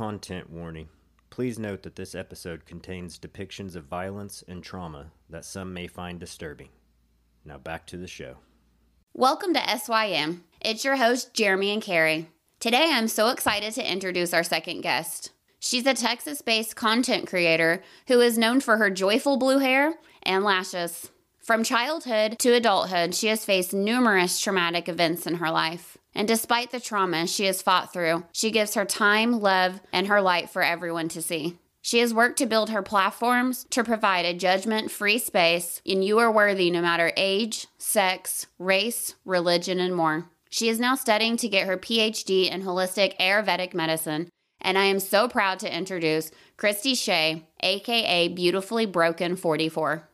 [0.00, 0.88] content warning.
[1.28, 6.18] Please note that this episode contains depictions of violence and trauma that some may find
[6.18, 6.70] disturbing.
[7.44, 8.36] Now back to the show.
[9.12, 10.44] Welcome to SYM.
[10.58, 12.28] It's your host, Jeremy and Carrie.
[12.60, 15.32] Today, I'm so excited to introduce our second guest.
[15.58, 20.42] She's a Texas based content creator who is known for her joyful blue hair and
[20.44, 21.10] lashes.
[21.40, 25.98] From childhood to adulthood, she has faced numerous traumatic events in her life.
[26.14, 30.20] And despite the trauma she has fought through, she gives her time, love, and her
[30.20, 31.58] light for everyone to see.
[31.82, 36.18] She has worked to build her platforms to provide a judgment free space, and you
[36.18, 40.26] are worthy no matter age, sex, race, religion, and more.
[40.50, 44.28] She is now studying to get her PhD in holistic Ayurvedic medicine,
[44.60, 50.09] and I am so proud to introduce Christy Shay, aka Beautifully Broken 44.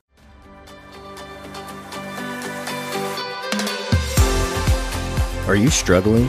[5.47, 6.29] Are you struggling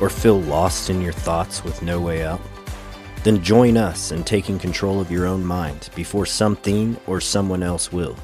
[0.00, 2.40] or feel lost in your thoughts with no way out?
[3.24, 7.90] Then join us in taking control of your own mind before something or someone else
[7.90, 8.14] will.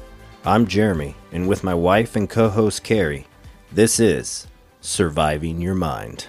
[0.45, 3.27] I'm Jeremy, and with my wife and co host Carrie,
[3.73, 4.47] this is
[4.79, 6.27] Surviving Your Mind.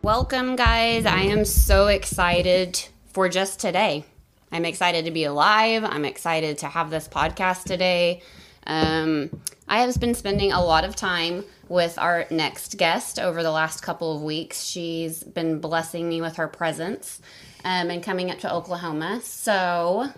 [0.00, 1.04] Welcome, guys.
[1.04, 4.06] I am so excited for just today.
[4.50, 5.84] I'm excited to be alive.
[5.84, 8.22] I'm excited to have this podcast today.
[8.66, 9.28] Um,
[9.68, 13.80] I have been spending a lot of time with our next guest over the last
[13.82, 14.62] couple of weeks.
[14.62, 17.20] She's been blessing me with her presence
[17.64, 19.20] um, and coming up to Oklahoma.
[19.22, 20.08] So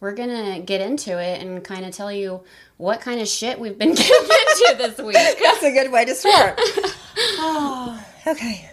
[0.00, 2.42] we're going to get into it and kind of tell you
[2.78, 5.14] what kind of shit we've been getting into this week.
[5.14, 6.58] That's a good way to start.
[6.58, 8.70] oh, okay.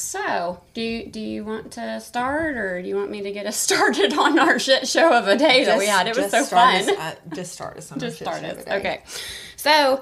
[0.00, 3.46] So, do you do you want to start, or do you want me to get
[3.46, 6.08] us started on our shit show of a day that we had?
[6.08, 6.76] It was so fun.
[6.76, 8.66] Us, uh, just start us on just start shit us.
[8.66, 9.02] Okay.
[9.56, 10.00] So,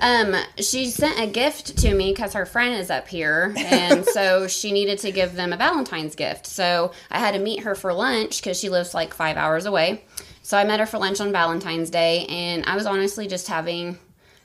[0.00, 4.48] um, she sent a gift to me because her friend is up here, and so
[4.48, 6.46] she needed to give them a Valentine's gift.
[6.46, 10.04] So I had to meet her for lunch because she lives like five hours away.
[10.42, 13.98] So I met her for lunch on Valentine's Day, and I was honestly just having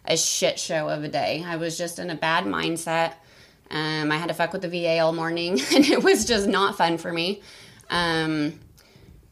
[0.06, 1.44] a shit show of a day.
[1.46, 3.14] I was just in a bad mindset.
[3.72, 6.78] Um, I had to fuck with the VA all morning, and it was just not
[6.78, 7.42] fun for me.
[7.90, 8.60] Um,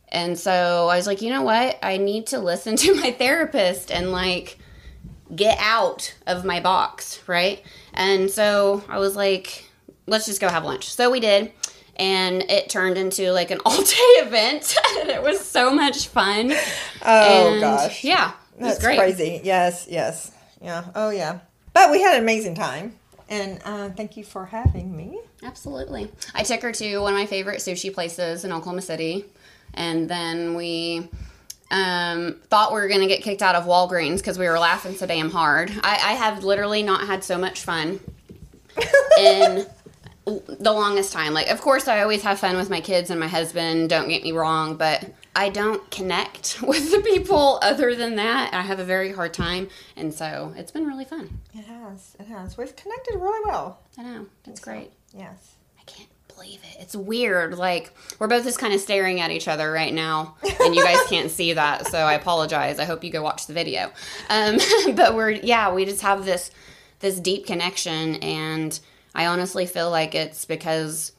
[0.10, 1.78] and so I was like, you know what?
[1.84, 4.58] I need to listen to my therapist and like
[5.36, 7.62] get out of my box, right?
[7.94, 9.66] And so I was like,
[10.08, 10.90] let's just go have lunch.
[10.94, 11.52] So we did.
[11.96, 14.76] And it turned into like an all day event.
[15.02, 16.54] and it was so much fun.
[17.06, 18.04] Oh, And, gosh.
[18.04, 18.32] Yeah.
[18.58, 18.98] That's great.
[18.98, 19.42] crazy.
[19.44, 20.32] Yes, yes.
[20.62, 20.86] Yeah.
[20.96, 21.40] Oh, yeah.
[21.74, 22.96] But we had an amazing time.
[23.30, 25.22] And uh, thank you for having me.
[25.44, 26.12] Absolutely.
[26.34, 29.26] I took her to one of my favorite sushi places in Oklahoma City.
[29.76, 31.08] And then we
[31.70, 34.96] um, thought we were going to get kicked out of Walgreens because we were laughing
[34.96, 35.72] so damn hard.
[35.84, 38.00] I, I have literally not had so much fun
[39.20, 39.68] in
[40.26, 41.34] the longest time.
[41.34, 44.24] Like, of course, I always have fun with my kids and my husband, don't get
[44.24, 48.54] me wrong, but I don't connect with the people other than that.
[48.54, 49.70] I have a very hard time.
[49.96, 51.40] And so it's been really fun.
[51.54, 52.16] It has.
[52.20, 52.58] It has.
[52.58, 53.80] We've connected really well.
[53.98, 54.26] I know.
[54.46, 54.92] It's great.
[55.14, 55.56] Yes.
[55.80, 56.10] I can't
[56.40, 56.78] believe it.
[56.80, 57.58] It's weird.
[57.58, 61.06] Like we're both just kind of staring at each other right now, and you guys
[61.08, 62.80] can't see that, so I apologize.
[62.80, 63.92] I hope you go watch the video.
[64.30, 64.58] Um,
[64.96, 66.52] but we're yeah, we just have this
[67.00, 68.80] this deep connection, and
[69.14, 71.12] I honestly feel like it's because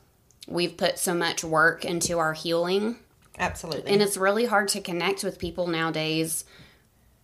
[0.48, 2.97] we've put so much work into our healing,
[3.41, 3.91] Absolutely.
[3.91, 6.45] and it's really hard to connect with people nowadays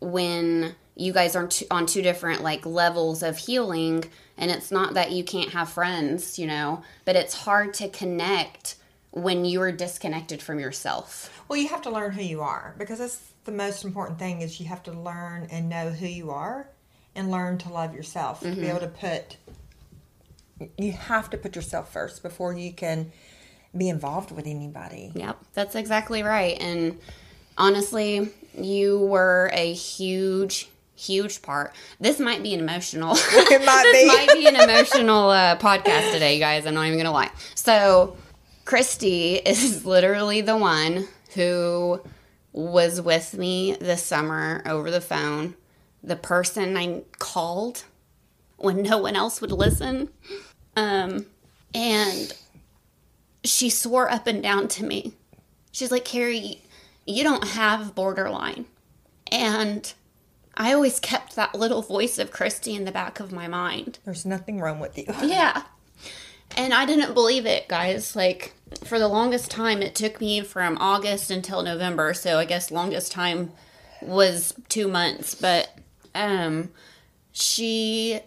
[0.00, 4.04] when you guys are on two different like levels of healing
[4.36, 8.76] and it's not that you can't have friends you know but it's hard to connect
[9.12, 13.30] when you're disconnected from yourself well, you have to learn who you are because that's
[13.44, 16.68] the most important thing is you have to learn and know who you are
[17.14, 18.40] and learn to love yourself.
[18.40, 18.64] To be mm-hmm.
[18.64, 19.36] able to put,
[20.76, 23.12] you have to put yourself first before you can
[23.76, 25.12] be involved with anybody.
[25.14, 26.56] yep that's exactly right.
[26.60, 26.98] And
[27.58, 31.74] honestly you were a huge huge part.
[32.00, 34.06] This might be an emotional It might this be.
[34.08, 36.64] might be an emotional uh, podcast today you guys.
[36.66, 37.30] I'm not even gonna lie.
[37.54, 38.16] So
[38.64, 42.00] christy is literally the one who
[42.52, 45.54] was with me this summer over the phone.
[46.02, 47.84] The person i called
[48.56, 50.08] when no one else would listen.
[50.76, 51.26] Um
[51.74, 52.32] and
[53.46, 55.14] she swore up and down to me
[55.72, 56.62] she's like carrie
[57.06, 58.66] you don't have borderline
[59.30, 59.94] and
[60.56, 63.98] I always kept that little voice of Christy in the back of my mind.
[64.04, 65.04] There's nothing wrong with you.
[65.22, 65.62] Yeah.
[66.56, 68.14] And I didn't believe it, guys.
[68.14, 68.54] Like,
[68.84, 72.14] for the longest time, it took me from August until November.
[72.14, 73.52] So I guess longest time
[74.00, 75.34] was two months.
[75.34, 75.76] But,
[76.14, 76.70] um,
[77.32, 78.20] she,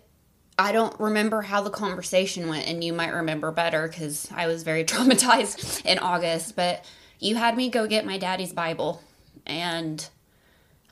[0.59, 4.63] I don't remember how the conversation went, and you might remember better because I was
[4.63, 6.57] very traumatized in August.
[6.57, 6.83] But
[7.17, 9.01] you had me go get my daddy's Bible,
[9.47, 10.07] and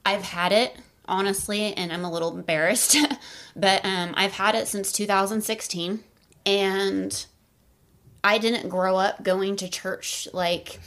[0.06, 2.98] I've had it honestly, and I'm a little embarrassed,
[3.56, 6.04] but um, I've had it since 2016,
[6.46, 7.25] and
[8.24, 10.80] I didn't grow up going to church like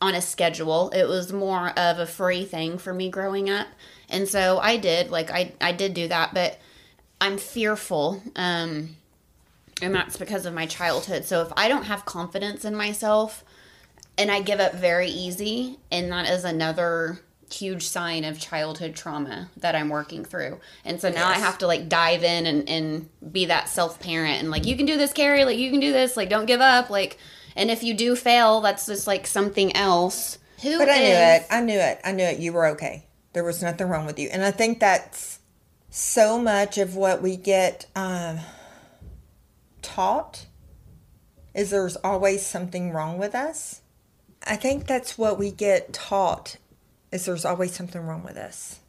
[0.00, 0.90] on a schedule.
[0.90, 3.68] It was more of a free thing for me growing up.
[4.08, 6.58] And so I did, like I I did do that, but
[7.20, 8.22] I'm fearful.
[8.36, 8.96] Um
[9.82, 11.24] and that's because of my childhood.
[11.24, 13.44] So if I don't have confidence in myself
[14.16, 17.20] and I give up very easy, and that is another
[17.52, 20.60] huge sign of childhood trauma that I'm working through.
[20.84, 21.38] And so now yes.
[21.38, 24.76] I have to like dive in and, and be that self parent and like, you
[24.76, 26.90] can do this, Carrie, like you can do this, like don't give up.
[26.90, 27.18] Like,
[27.56, 30.38] and if you do fail, that's just like something else.
[30.62, 31.46] Who but I knew it.
[31.50, 32.00] I knew it.
[32.04, 32.38] I knew it.
[32.38, 33.06] You were okay.
[33.32, 34.28] There was nothing wrong with you.
[34.32, 35.40] And I think that's
[35.96, 38.40] so much of what we get um,
[39.80, 40.46] taught
[41.54, 43.80] is there's always something wrong with us.
[44.44, 46.56] I think that's what we get taught
[47.12, 48.80] is there's always something wrong with us.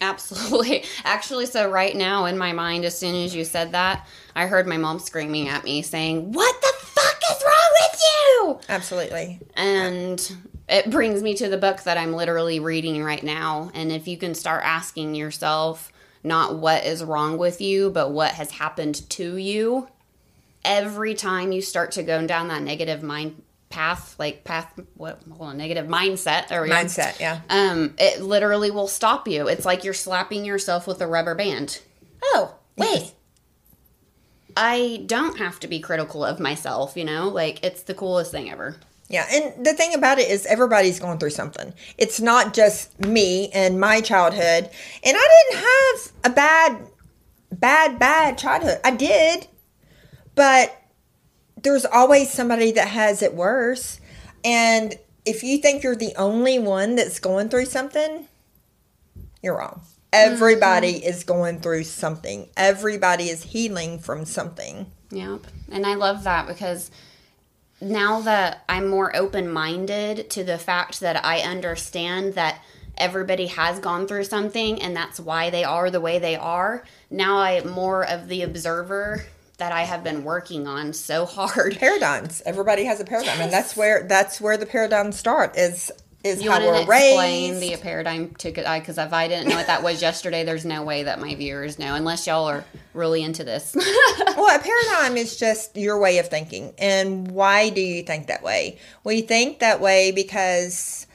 [0.00, 0.84] Absolutely.
[1.04, 4.66] Actually, so right now in my mind, as soon as you said that, I heard
[4.66, 8.60] my mom screaming at me saying, What the fuck is wrong with you?
[8.70, 9.40] Absolutely.
[9.52, 10.36] And
[10.70, 13.70] it brings me to the book that I'm literally reading right now.
[13.74, 15.92] And if you can start asking yourself,
[16.26, 19.88] not what is wrong with you, but what has happened to you,
[20.64, 25.50] every time you start to go down that negative mind path like path what hold
[25.50, 27.40] on negative mindset or mindset yeah.
[27.48, 29.48] Um it literally will stop you.
[29.48, 31.80] It's like you're slapping yourself with a rubber band.
[32.22, 33.12] Oh wait.
[34.56, 37.28] I don't have to be critical of myself you know?
[37.28, 38.76] Like it's the coolest thing ever
[39.08, 43.48] yeah and the thing about it is everybody's going through something it's not just me
[43.50, 44.68] and my childhood
[45.04, 46.86] and i didn't have a bad
[47.52, 49.46] bad bad childhood i did
[50.34, 50.76] but
[51.66, 54.00] there's always somebody that has it worse.
[54.44, 58.28] And if you think you're the only one that's going through something,
[59.42, 59.80] you're wrong.
[60.12, 61.08] Everybody mm-hmm.
[61.08, 62.48] is going through something.
[62.56, 64.86] Everybody is healing from something.
[65.10, 65.46] Yep.
[65.70, 66.90] And I love that because
[67.80, 72.62] now that I'm more open minded to the fact that I understand that
[72.96, 77.38] everybody has gone through something and that's why they are the way they are, now
[77.38, 79.24] I'm more of the observer
[79.58, 81.76] that I have been working on so hard.
[81.78, 82.42] Paradigms.
[82.44, 83.44] Everybody has a paradigm, yes.
[83.44, 85.56] and that's where that's where the paradigms start.
[85.56, 85.90] Is
[86.26, 89.82] is you how we're explain the paradigm to because if I didn't know what that
[89.82, 92.64] was yesterday, there's no way that my viewers know unless y'all are
[92.94, 93.74] really into this.
[94.36, 98.42] well, a paradigm is just your way of thinking, and why do you think that
[98.42, 98.78] way?
[99.04, 101.06] We think that way because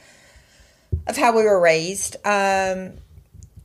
[1.06, 2.16] of how we were raised.
[2.24, 2.94] Um,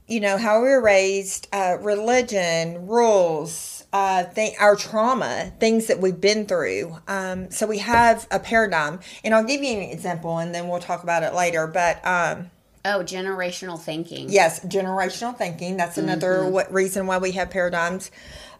[0.07, 5.99] you know how we were raised, uh, religion, rules uh, th- our trauma, things that
[5.99, 6.97] we've been through.
[7.07, 10.79] Um, so we have a paradigm, and I'll give you an example, and then we'll
[10.79, 11.67] talk about it later.
[11.67, 12.51] But um,
[12.85, 14.29] oh, generational thinking.
[14.29, 15.77] Yes, generational thinking.
[15.77, 16.51] That's another mm-hmm.
[16.51, 18.11] what reason why we have paradigms.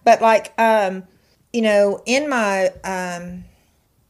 [0.04, 1.04] But like, um,
[1.52, 3.44] you know, in my um,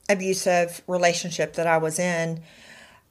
[0.09, 2.41] abusive relationship that I was in,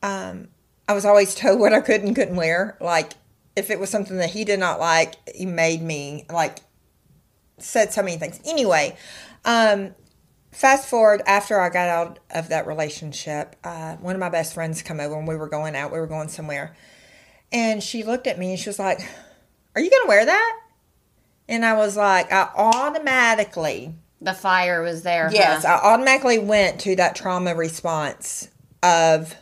[0.02, 0.48] um,
[0.88, 2.76] I was always told what I could and couldn't wear.
[2.80, 3.14] Like,
[3.56, 6.58] if it was something that he did not like, he made me like
[7.58, 8.40] said so many things.
[8.44, 8.96] Anyway,
[9.44, 9.94] um,
[10.52, 14.82] fast forward after I got out of that relationship, uh, one of my best friends
[14.82, 15.92] come over and we were going out.
[15.92, 16.76] We were going somewhere,
[17.52, 19.00] and she looked at me and she was like,
[19.74, 20.60] "Are you gonna wear that?"
[21.48, 23.94] And I was like, I automatically.
[24.20, 25.30] The fire was there.
[25.32, 25.78] Yes, huh?
[25.82, 28.48] I automatically went to that trauma response
[28.82, 29.36] of,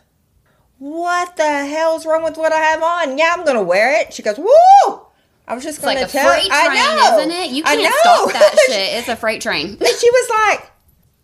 [0.77, 3.17] what the hell's wrong with what I have on?
[3.17, 4.13] Yeah, I'm gonna wear it.
[4.13, 5.04] She goes, woo!
[5.47, 6.31] I was just going like to tell.
[6.31, 7.51] Freight train, I know, isn't it?
[7.51, 8.99] You can't stop that shit.
[8.99, 9.67] It's a freight train.
[9.69, 10.71] and she was like,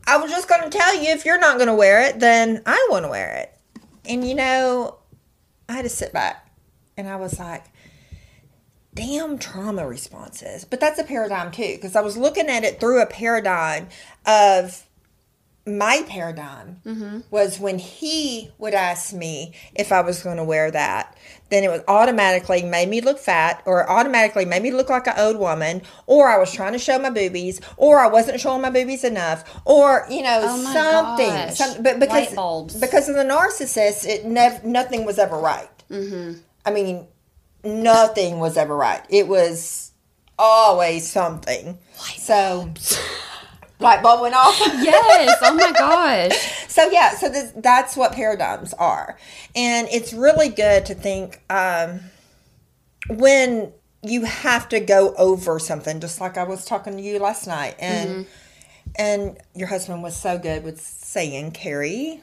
[0.07, 2.61] "I was just going to tell you if you're not going to wear it, then
[2.65, 3.57] I want to wear it."
[4.05, 4.97] And you know,
[5.67, 6.49] I had to sit back,
[6.97, 7.65] and I was like,
[8.93, 13.01] "Damn trauma responses." But that's a paradigm too, because I was looking at it through
[13.01, 13.87] a paradigm
[14.25, 14.83] of
[15.65, 17.19] my paradigm mm-hmm.
[17.29, 21.15] was when he would ask me if I was going to wear that,
[21.49, 25.13] then it was automatically made me look fat, or automatically made me look like an
[25.17, 28.71] old woman, or I was trying to show my boobies, or I wasn't showing my
[28.71, 31.55] boobies enough, or you know oh something.
[31.55, 35.69] Some, but because because of the narcissist, it never nothing was ever right.
[35.89, 36.39] Mm-hmm.
[36.65, 37.07] I mean,
[37.63, 39.03] nothing was ever right.
[39.09, 39.91] It was
[40.39, 41.77] always something.
[41.99, 42.73] Light so.
[43.81, 44.57] Light bulb went off.
[44.59, 45.37] yes.
[45.41, 46.65] Oh my gosh.
[46.69, 49.17] so yeah, so this, that's what paradigms are,
[49.55, 51.99] and it's really good to think um,
[53.09, 53.73] when
[54.03, 57.75] you have to go over something, just like I was talking to you last night,
[57.79, 58.21] and Mm-hmm.
[58.95, 62.21] and your husband was so good with saying, "Carrie."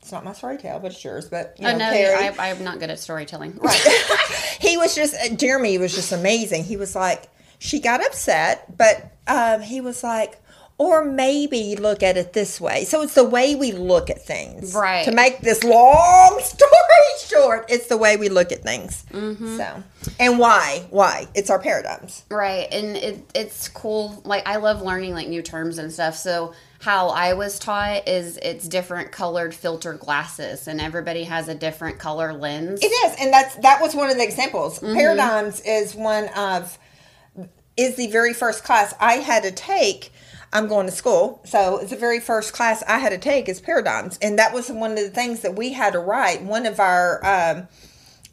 [0.00, 1.28] It's not my story tale, but it's yours.
[1.28, 2.36] But you Oh know, no, Carrie.
[2.36, 3.56] I, I'm not good at storytelling.
[3.58, 3.80] Right.
[4.60, 6.64] he was just uh, Jeremy was just amazing.
[6.64, 7.28] He was like,
[7.60, 10.41] she got upset, but um, he was like,
[10.82, 12.82] or maybe look at it this way.
[12.84, 15.04] So it's the way we look at things, Right.
[15.04, 16.72] To make this long story
[17.24, 19.04] short, it's the way we look at things.
[19.12, 19.58] Mm-hmm.
[19.58, 19.82] So,
[20.18, 20.84] and why?
[20.90, 21.28] Why?
[21.36, 22.24] It's our paradigms.
[22.28, 24.20] Right, and it, it's cool.
[24.24, 26.16] Like I love learning like new terms and stuff.
[26.16, 31.54] So how I was taught is it's different colored filter glasses, and everybody has a
[31.54, 32.80] different color lens.
[32.82, 34.80] It is, and that's that was one of the examples.
[34.80, 34.94] Mm-hmm.
[34.94, 36.76] Paradigms is one of
[37.76, 40.12] is the very first class I had to take.
[40.52, 43.60] I'm going to school, so it's the very first class I had to take is
[43.60, 46.42] paradigms, and that was one of the things that we had to write.
[46.42, 47.68] One of our um,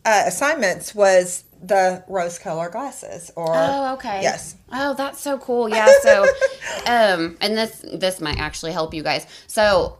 [0.06, 4.22] uh, assignments was the rose color glasses, or Oh, okay.
[4.22, 5.70] yes, Oh, that's so cool.
[5.70, 5.92] Yeah.
[6.02, 6.24] So,
[6.86, 9.26] um, and this this might actually help you guys.
[9.48, 9.99] So,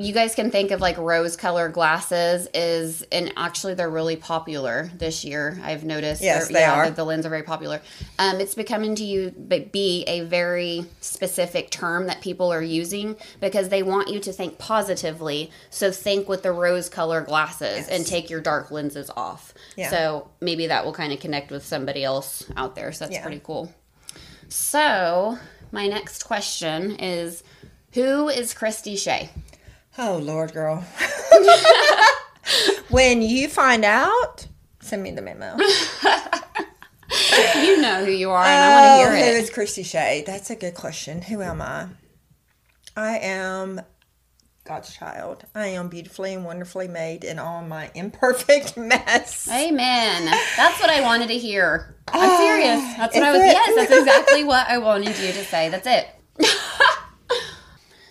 [0.00, 4.90] you guys can think of like rose colored glasses is, and actually they're really popular
[4.96, 5.60] this year.
[5.62, 6.22] I've noticed.
[6.22, 6.88] Yes, They're- yeah, are.
[6.88, 7.82] The, the lens are very popular.
[8.18, 13.16] Um, it's becoming to you but be a very specific term that people are using
[13.40, 15.50] because they want you to think positively.
[15.68, 19.52] So think with the rose colored glasses and take your dark lenses off.
[19.76, 19.90] Yeah.
[19.90, 22.90] So maybe that will kind of connect with somebody else out there.
[22.92, 23.22] So that's Yeah.
[23.22, 23.72] pretty cool.
[24.48, 25.38] So,
[25.70, 27.42] my next question is
[27.92, 29.30] Who is Christy Shay?
[29.98, 30.84] Oh Lord, girl.
[32.90, 34.46] when you find out,
[34.80, 35.56] send me the memo.
[37.56, 39.42] You know who you are, and I want to Oh, hear Who it.
[39.42, 40.22] is Christy Shay?
[40.26, 41.20] That's a good question.
[41.22, 41.88] Who am I?
[42.96, 43.80] I am
[44.64, 45.44] God's child.
[45.54, 49.48] I am beautifully and wonderfully made in all my imperfect mess.
[49.50, 50.26] Amen.
[50.56, 51.96] That's what I wanted to hear.
[52.08, 52.96] I'm ah, serious.
[52.96, 53.40] That's what I was.
[53.42, 53.46] it?
[53.46, 55.68] Yes, that's exactly what I wanted you to say.
[55.68, 56.06] That's it.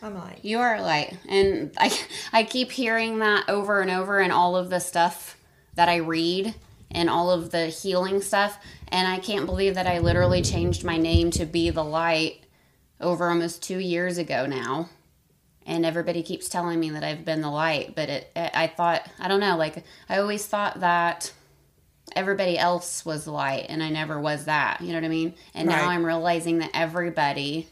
[0.02, 1.98] I'm like, You are light, and I
[2.34, 5.38] I keep hearing that over and over in all of the stuff
[5.76, 6.56] that I read
[6.92, 10.98] and all of the healing stuff, and I can't believe that I literally changed my
[10.98, 12.44] name to be the light
[13.00, 14.90] over almost two years ago now.
[15.66, 19.28] And everybody keeps telling me that I've been the light, but it, I thought I
[19.28, 19.56] don't know.
[19.56, 21.32] Like I always thought that
[22.16, 24.82] everybody else was the light, and I never was that.
[24.82, 25.36] You know what I mean?
[25.54, 27.68] And now I'm realizing that everybody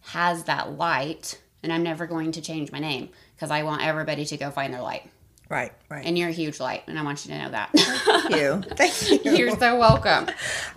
[0.00, 4.24] has that light and I'm never going to change my name because I want everybody
[4.24, 5.02] to go find their light.
[5.48, 6.06] right, right.
[6.06, 7.70] And you're a huge light, and I want you to know that.
[7.74, 8.62] Thank you.
[8.76, 9.32] Thank you.
[9.36, 10.28] you're so welcome.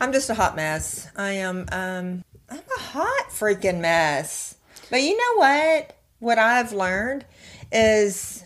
[0.02, 1.08] I'm just a hot mess.
[1.16, 4.56] I am um I'm a hot freaking mess.
[4.90, 5.96] But you know what?
[6.18, 7.24] What I've learned
[7.72, 8.44] is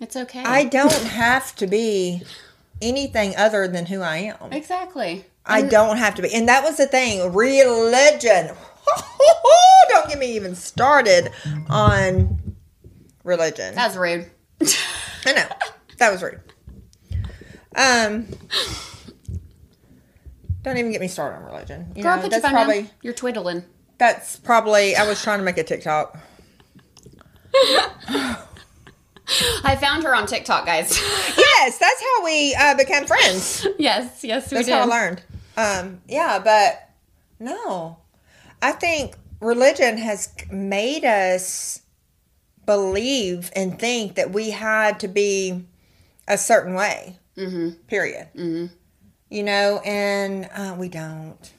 [0.00, 0.44] It's okay.
[0.44, 2.22] I don't have to be
[2.80, 4.52] anything other than who I am.
[4.52, 5.24] exactly.
[5.44, 6.32] I don't have to be.
[6.32, 7.32] And that was the thing.
[7.32, 8.50] Religion.
[9.88, 11.30] don't get me even started
[11.68, 12.56] on
[13.24, 13.74] religion.
[13.74, 14.30] That's rude.
[14.60, 15.46] I know.
[15.98, 16.40] That was rude.
[17.76, 18.26] Um
[20.62, 21.92] don't even get me started on religion.
[21.94, 22.90] You Girl, know, your that's phone probably down.
[23.02, 23.64] You're twiddling.
[23.98, 26.18] that's probably I was trying to make a TikTok.
[29.64, 30.98] I found her on TikTok, guys.
[31.58, 33.66] Yes, that's how we uh, became friends.
[33.78, 34.74] yes, yes, we That's did.
[34.74, 35.22] how I learned.
[35.56, 36.90] Um, yeah, but
[37.40, 37.96] no,
[38.62, 41.80] I think religion has made us
[42.64, 45.64] believe and think that we had to be
[46.26, 47.18] a certain way.
[47.36, 47.70] Mm-hmm.
[47.86, 48.28] Period.
[48.34, 48.74] Mm-hmm.
[49.28, 51.52] You know, and uh, we don't.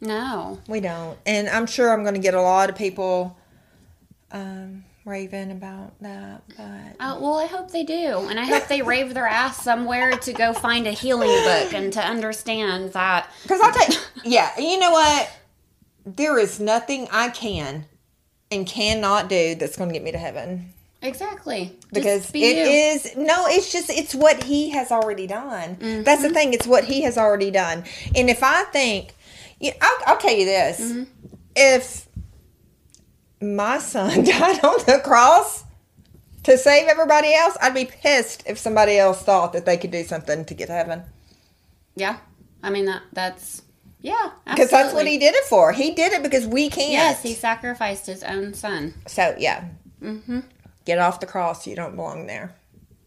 [0.00, 0.60] No.
[0.68, 1.18] We don't.
[1.26, 3.36] And I'm sure I'm going to get a lot of people
[4.30, 6.42] um, raving about that.
[6.56, 8.26] But Uh, well, I hope they do.
[8.28, 11.92] And I hope they rave their ass somewhere to go find a healing book and
[11.94, 13.30] to understand that.
[13.42, 15.30] Because I'll tell you, yeah, you know what?
[16.06, 17.86] There is nothing I can
[18.50, 20.72] and cannot do that's going to get me to heaven.
[21.02, 21.76] Exactly.
[21.92, 22.62] Because be it you.
[23.10, 25.76] is, no, it's just, it's what he has already done.
[26.04, 26.22] That's Mm-hmm.
[26.22, 27.84] the thing, it's what he has already done.
[28.14, 29.14] And if I think,
[29.60, 31.02] you I'll, I'll tell you this Mm-hmm.
[31.56, 32.08] if
[33.40, 35.64] my son died on the cross
[36.44, 40.04] to save everybody else, I'd be pissed if somebody else thought that they could do
[40.04, 41.02] something to get to heaven.
[41.96, 42.18] Yeah.
[42.62, 43.62] I mean, that that's,
[44.00, 44.30] yeah.
[44.44, 45.72] Because that's what he did it for.
[45.72, 46.92] He did it because we can't.
[46.92, 48.94] Yes, he sacrificed his own son.
[49.06, 49.64] So yeah,
[50.02, 50.40] mm-hmm.
[50.84, 51.66] get off the cross.
[51.66, 52.54] You don't belong there.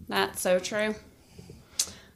[0.07, 0.95] That's so true.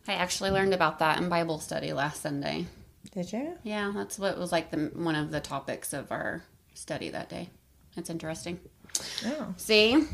[0.08, 2.65] I actually learned about that in Bible study last Sunday.
[3.12, 3.53] Did you?
[3.63, 7.50] Yeah, that's what was like the one of the topics of our study that day.
[7.96, 8.60] That's interesting.
[9.25, 9.53] Oh.
[9.58, 10.06] See,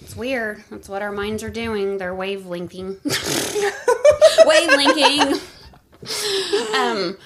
[0.00, 0.62] it's weird.
[0.70, 1.98] That's what our minds are doing.
[1.98, 2.98] They're wavelengthing.
[4.46, 5.48] wavelinking.
[6.74, 7.16] um,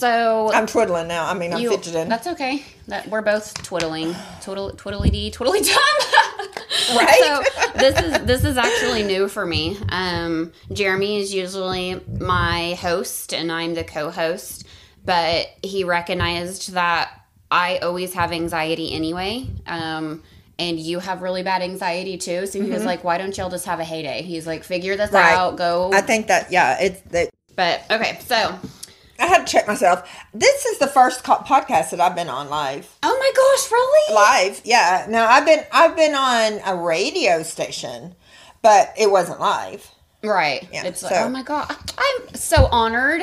[0.00, 1.26] so I'm twiddling now.
[1.26, 2.08] I mean, I'm you, fidgeting.
[2.08, 2.64] that's okay.
[2.88, 6.46] That we're both twiddling, twiddle, twiddly dee, twiddly dum.
[6.96, 7.20] Right?
[7.22, 7.42] so
[7.78, 9.76] this is this is actually new for me.
[9.90, 14.66] Um, Jeremy is usually my host, and I'm the co-host.
[15.04, 17.12] But he recognized that
[17.50, 19.46] I always have anxiety anyway.
[19.66, 20.22] Um,
[20.58, 22.46] and you have really bad anxiety too.
[22.46, 25.08] So he was like, "Why don't y'all just have a heyday?" He's like, "Figure this
[25.10, 25.16] Mm-hmm.
[25.16, 25.34] Right.
[25.34, 25.56] out.
[25.56, 27.30] Go." I think that yeah, it's that.
[27.56, 28.58] but okay, so
[29.20, 30.08] I had to check myself.
[30.32, 32.88] This is the first co- podcast that I've been on live.
[33.02, 34.14] oh my gosh, really?
[34.50, 35.06] Live, yeah.
[35.08, 38.14] Now I've been I've been on a radio station,
[38.62, 39.88] but it wasn't live.
[40.22, 40.68] Right.
[40.72, 43.22] Yeah, it's like, oh my god, I'm so honored.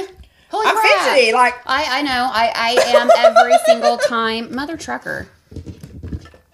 [0.49, 1.05] Holy I'm crap.
[1.09, 2.29] fidgety, like I I know.
[2.31, 5.27] I I am every single time mother trucker.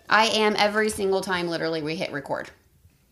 [0.09, 2.50] I am every single time literally we hit record.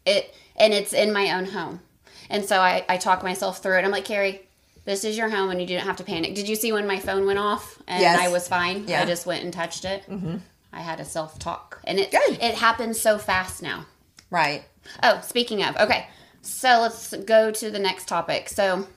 [0.05, 1.81] It and it's in my own home.
[2.29, 3.85] And so I I talk myself through it.
[3.85, 4.47] I'm like, "Carrie,
[4.85, 6.99] this is your home and you didn't have to panic." Did you see when my
[6.99, 8.19] phone went off and Yes.
[8.19, 8.85] I was fine?
[8.87, 9.01] Yeah.
[9.01, 10.03] I just went and touched it.
[10.09, 10.37] Mm-hmm.
[10.73, 11.81] I had a self-talk.
[11.85, 12.39] And it Good.
[12.41, 13.85] it happens so fast now.
[14.29, 14.63] right.
[15.03, 16.07] Oh, speaking of, okay.
[16.41, 18.49] So let's go to the next topic.
[18.49, 18.87] So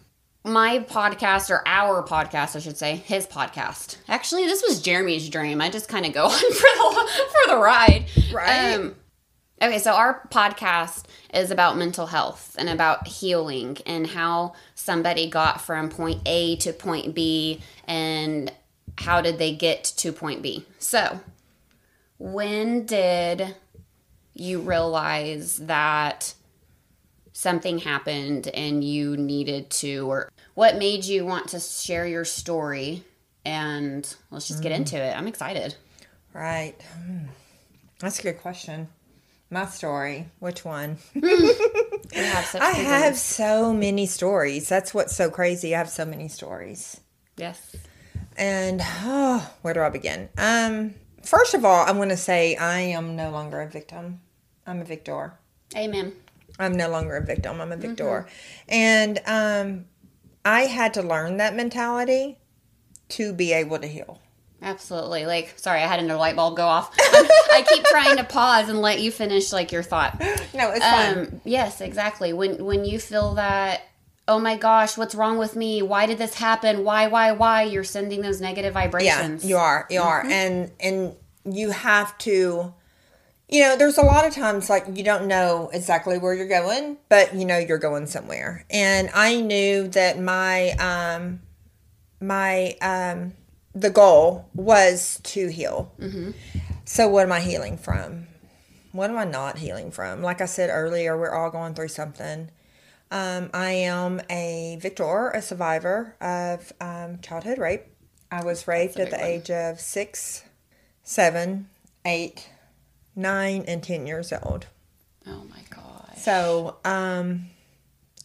[0.45, 3.97] my podcast or our podcast, I should say, his podcast.
[4.09, 5.61] Actually, this was Jeremy's dream.
[5.61, 8.07] I just kind of go on for the for the ride.
[8.33, 8.75] Right.
[8.75, 8.95] Um,
[9.69, 15.61] okay, so our podcast is about mental health and about healing and how somebody got
[15.61, 18.53] from point A to point B and
[18.99, 20.65] how did they get to point B.
[20.79, 21.21] So,
[22.19, 23.57] when did
[24.35, 26.35] you realize that
[27.33, 33.05] something happened and you needed to or what made you want to share your story
[33.45, 35.75] and let's just get into it i'm excited
[36.35, 36.75] Right.
[36.97, 37.27] Hmm.
[38.01, 38.89] That's a good question.
[39.51, 40.29] My story.
[40.41, 40.99] Which one?
[41.15, 44.69] have I have so many stories.
[44.69, 45.75] That's what's so crazy.
[45.75, 47.01] I have so many stories.
[47.37, 47.77] yes
[48.37, 50.29] And oh, where do I begin?
[50.39, 54.21] Um, first of all, I'm going to say I am no longer a victim.
[54.67, 55.35] I'm a victor.
[55.77, 56.13] amen
[56.59, 57.61] I'm no longer a victim.
[57.61, 58.27] I'm a victor.
[58.69, 59.87] And um,
[60.45, 62.39] I had to learn that mentality
[63.11, 64.21] to be able to heal.
[64.65, 68.69] Absolutely like sorry i had another light bulb go off i keep trying to pause
[68.69, 70.19] and let you finish like your thought
[70.55, 71.19] No, it's fine.
[71.19, 73.83] um yes exactly when when you feel that
[74.27, 77.85] oh my gosh what's wrong with me why did this happen why why why you're
[77.85, 79.45] sending those negative vibrations.
[79.45, 79.87] Yeah, you are.
[79.91, 80.25] You are.
[80.27, 82.73] And and you have to
[83.47, 86.97] you know, there's a lot of times like you don't know exactly where you're going,
[87.11, 88.65] but you know you're going somewhere.
[88.71, 91.41] And I knew that my um
[92.21, 93.35] my um
[93.75, 95.93] the goal was to heal.
[96.85, 98.27] So what am I healing from?
[98.93, 100.23] What am I not healing from?
[100.23, 102.51] Like I said earlier, we're all going through something.
[103.11, 107.83] Um, I am a victor, a survivor of um, childhood rape.
[108.31, 109.27] I was raped at the one.
[109.27, 110.45] age of six,
[111.03, 111.69] seven,
[112.05, 112.49] eight,
[113.17, 114.67] nine, and ten years old.
[115.27, 117.47] oh my gosh So um,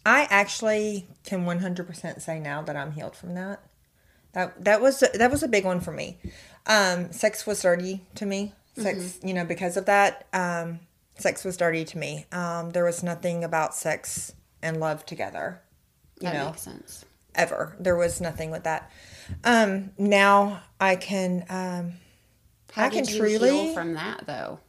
[0.05, 3.62] I actually can one hundred percent say now that I'm healed from that.
[4.39, 6.17] That that was that was a big one for me.
[6.65, 8.54] Um, sex was dirty to me.
[8.78, 10.80] Sex, you know, because of that, um,
[11.17, 12.25] sex was dirty to me.
[12.32, 15.62] Um, there was nothing about sex and love together.
[16.21, 17.04] You that know, makes sense
[17.36, 17.75] ever.
[17.80, 18.89] There was nothing with that.
[19.43, 21.43] Um, now I can.
[21.49, 21.93] Um,
[22.71, 24.60] How I can did you truly- heal from that though?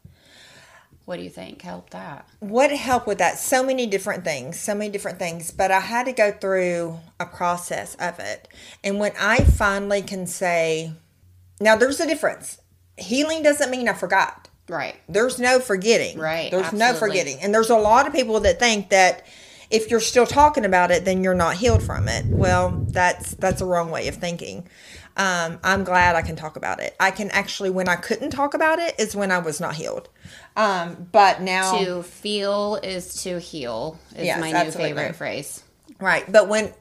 [1.10, 2.28] What do you think helped that?
[2.38, 3.36] what helped with that?
[3.36, 7.26] So many different things so many different things but i had to go through a
[7.26, 8.46] process of it.
[8.84, 10.92] And when i finally can say
[11.60, 12.60] now there's a difference.
[12.96, 14.48] Healing doesn't mean i forgot.
[14.68, 14.94] Right.
[15.08, 16.16] there's no forgetting.
[16.16, 17.38] Right, there's no forgetting.
[17.42, 19.26] And there's a lot of people that think that
[19.68, 22.24] if you're still talking about it then you're not healed from it.
[22.26, 24.68] Well that's that's a wrong way of thinking
[25.20, 28.54] um, i'm glad i can talk about it i can actually when i couldn't talk
[28.54, 30.08] about it is when i was not healed
[30.56, 35.62] um, but now To feel is to heal is Yes, my new favorite phrase.
[36.00, 36.30] Right.
[36.30, 36.72] But when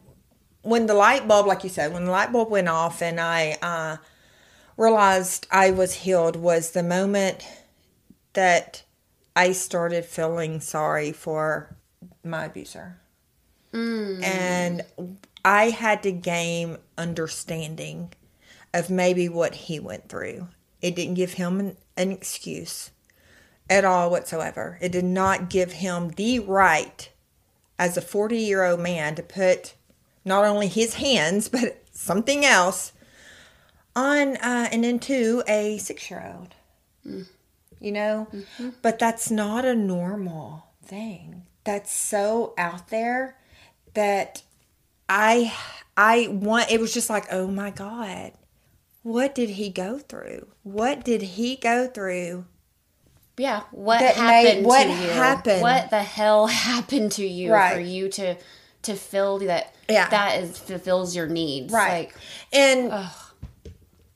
[0.62, 3.58] when the light bulb, like you said, when the light bulb went off and I
[3.62, 3.98] uh,
[4.76, 7.48] realized I was healed was the moment
[8.34, 8.84] that
[9.36, 11.78] I started feeling sorry for
[12.24, 13.00] my abuser.
[14.24, 14.84] And
[15.46, 18.12] I had to gain understanding
[18.74, 20.48] of maybe what he went through.
[20.82, 22.92] It didn't give him an, an excuse
[23.70, 24.78] at all whatsoever.
[24.82, 27.10] It did not give him the right
[27.78, 29.76] as a 40 year old man to put
[30.26, 32.94] not only his hands but something else
[33.96, 36.56] on uh, and into a six year old
[37.80, 38.28] you know
[38.82, 43.36] but that's not a normal thing that's so out there
[43.94, 44.44] that
[45.08, 45.54] I
[45.98, 48.32] I want it was just like, oh my God.
[49.10, 50.50] What did he go through?
[50.62, 52.46] What did he go through?
[53.38, 55.10] Yeah, what happened made- what to you?
[55.10, 55.62] happened?
[55.64, 58.36] What the hell happened to you for you to
[58.84, 60.10] to feel that Yeah.
[60.10, 61.74] that is fulfills your needs?
[61.74, 62.10] Right.
[62.10, 62.16] Like,
[62.54, 63.12] And ugh,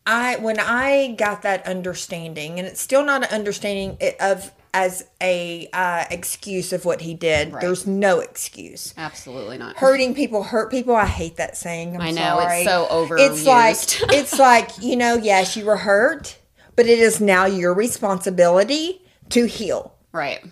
[0.06, 5.70] I when I got that understanding, and it's still not an understanding of as a
[5.72, 7.54] uh, excuse of what he did.
[7.54, 7.62] Right.
[7.62, 8.94] There's no excuse.
[8.98, 9.78] absolutely not.
[9.78, 10.96] Hurting people hurt people.
[10.96, 11.96] I hate that saying.
[11.96, 12.64] I'm I know, it's sorry.
[12.66, 14.14] so It's like overused.
[14.14, 16.40] it's like you know, yes, you were hurt,
[16.76, 20.44] but it is now your responsibility to heal, Right.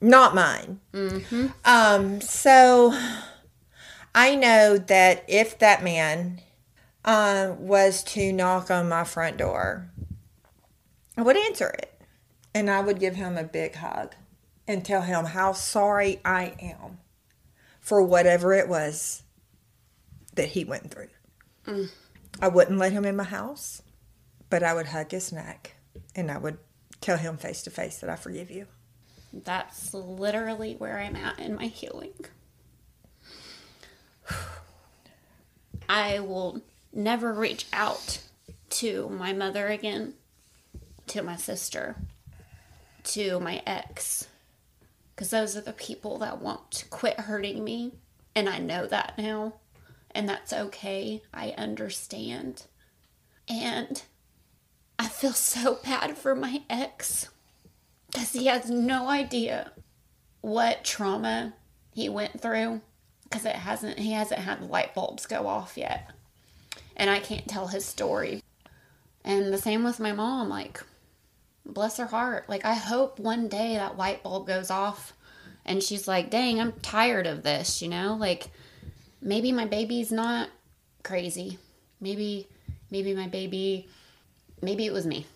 [0.00, 0.80] not mine.
[0.92, 1.46] Mm-hmm.
[1.64, 2.20] Um.
[2.22, 2.98] So
[4.14, 6.40] I know that if that man
[7.04, 9.90] uh, was to knock on my front door,
[11.16, 11.92] I would answer it.
[12.56, 14.14] And I would give him a big hug
[14.66, 17.00] and tell him how sorry I am
[17.82, 19.24] for whatever it was
[20.36, 21.10] that he went through.
[21.66, 21.90] Mm.
[22.40, 23.82] I wouldn't let him in my house,
[24.48, 25.74] but I would hug his neck
[26.14, 26.56] and I would
[27.02, 28.68] tell him face to face that I forgive you.
[29.34, 32.14] That's literally where I'm at in my healing.
[35.90, 38.20] I will never reach out
[38.70, 40.14] to my mother again,
[41.08, 41.96] to my sister,
[43.06, 44.28] to my ex,
[45.14, 47.94] because those are the people that won't quit hurting me.
[48.34, 49.54] And I know that now.
[50.10, 51.22] And that's okay.
[51.32, 52.64] I understand.
[53.48, 54.02] And
[54.98, 57.28] I feel so bad for my ex
[58.10, 59.72] because he has no idea
[60.40, 61.54] what trauma
[61.92, 62.80] he went through
[63.24, 66.10] because it hasn't he hasn't had the light bulbs go off yet
[66.96, 68.42] and i can't tell his story
[69.24, 70.82] and the same with my mom like
[71.66, 72.48] bless her heart.
[72.48, 75.12] Like i hope one day that light bulb goes off
[75.64, 78.16] and she's like dang i'm tired of this you know?
[78.18, 78.48] Like
[79.20, 80.48] maybe my baby's not
[81.02, 81.58] crazy.
[82.00, 82.48] Maybe
[82.90, 83.88] maybe my baby
[84.62, 85.26] maybe it was me.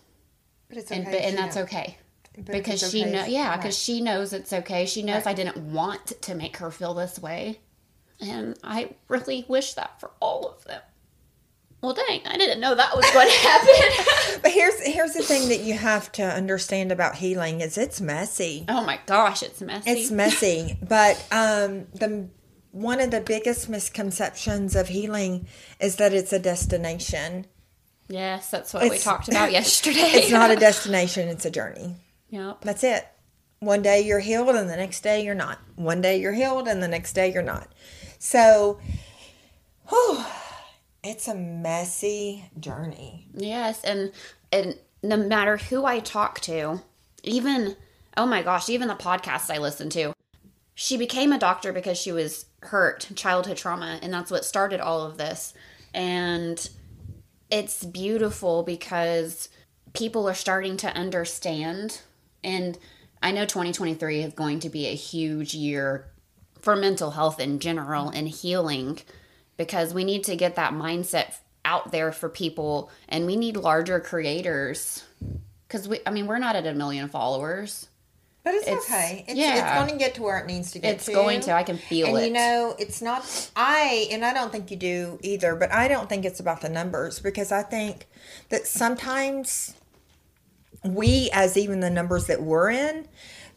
[0.69, 1.97] But it's and, but, and that's okay.
[2.45, 4.85] because she know yeah because she knows it's okay.
[4.85, 7.59] She knows i didn't want to make her feel this way.
[8.19, 10.81] And i really wish that for all of them
[11.81, 15.49] well dang i didn't know that was going to happen But here's here's the thing
[15.49, 18.65] that you have to understand about healing is it's messy.
[18.69, 22.29] oh my gosh it's messy It's messy, but um, the
[22.71, 25.47] one of the biggest misconceptions of healing
[25.79, 27.45] is that it's a destination.
[28.07, 31.95] yes that's what we talked about yesterday It's not a destination; it's a journey.
[32.29, 33.05] yep That's it.
[33.59, 35.59] One day you're healed, and the next day you're not.
[35.75, 37.67] One day you're healed, and the next day you're not.
[38.17, 38.79] So,
[39.89, 40.23] whew,
[41.03, 43.27] it's a messy journey.
[43.33, 44.11] Yes, and
[44.51, 46.81] and no matter who I talk to,
[47.23, 47.75] even
[48.17, 50.13] oh my gosh, even the podcasts I listen to,
[50.75, 55.01] she became a doctor because she was hurt, childhood trauma, and that's what started all
[55.01, 55.53] of this.
[55.93, 56.69] And
[57.49, 59.49] it's beautiful because
[59.93, 62.01] people are starting to understand
[62.43, 62.77] and
[63.21, 66.07] I know 2023 is going to be a huge year
[66.59, 68.99] for mental health in general and healing
[69.61, 73.99] because we need to get that mindset out there for people and we need larger
[73.99, 75.03] creators
[75.67, 77.87] because we i mean we're not at a million followers
[78.43, 79.23] But it's, It's- okay.
[79.27, 79.53] It's, yeah.
[79.61, 81.11] it's going to get to where it needs to get it's to.
[81.13, 83.21] going to i can feel and it you know, it's not
[83.55, 86.69] I and I don't think you do either, but I don't think it's about the
[86.69, 88.07] numbers because I think
[88.49, 89.75] that sometimes
[90.83, 93.07] we as even the numbers that we're in,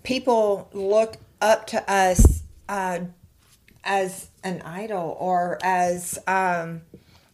[0.03, 2.99] people look up to us uh,
[3.85, 6.83] as an idol or as um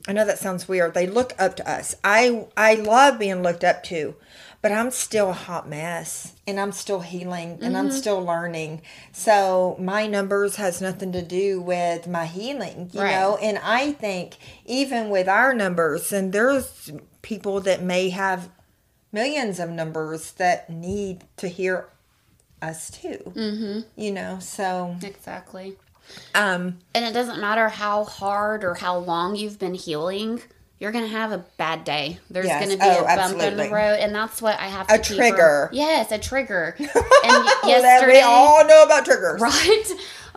[0.09, 0.95] I know that sounds weird.
[0.95, 1.95] They look up to us.
[2.03, 4.15] I I love being looked up to,
[4.63, 8.81] but I'm still a hot mess and I'm still healing and I'm still learning.
[9.13, 13.11] So my numbers has nothing to do with my healing, you Right.
[13.11, 13.37] know.
[13.37, 18.49] And I think even with our numbers, and there's people that may have
[19.13, 21.91] millions of numbers that need to hear
[22.63, 23.33] us too.
[23.37, 23.81] Mm-hmm.
[23.97, 25.77] You know, so exactly
[26.35, 30.41] um, and it doesn't matter how hard or how long you've been healing
[30.79, 32.63] you're gonna have a bad day there's Yes.
[32.65, 35.03] gonna be Oh, a bump in the road and that's what i have A to
[35.03, 35.69] keep trigger.
[35.73, 39.41] yes a trigger and yesterday we all know about triggers.
[39.41, 39.85] Right?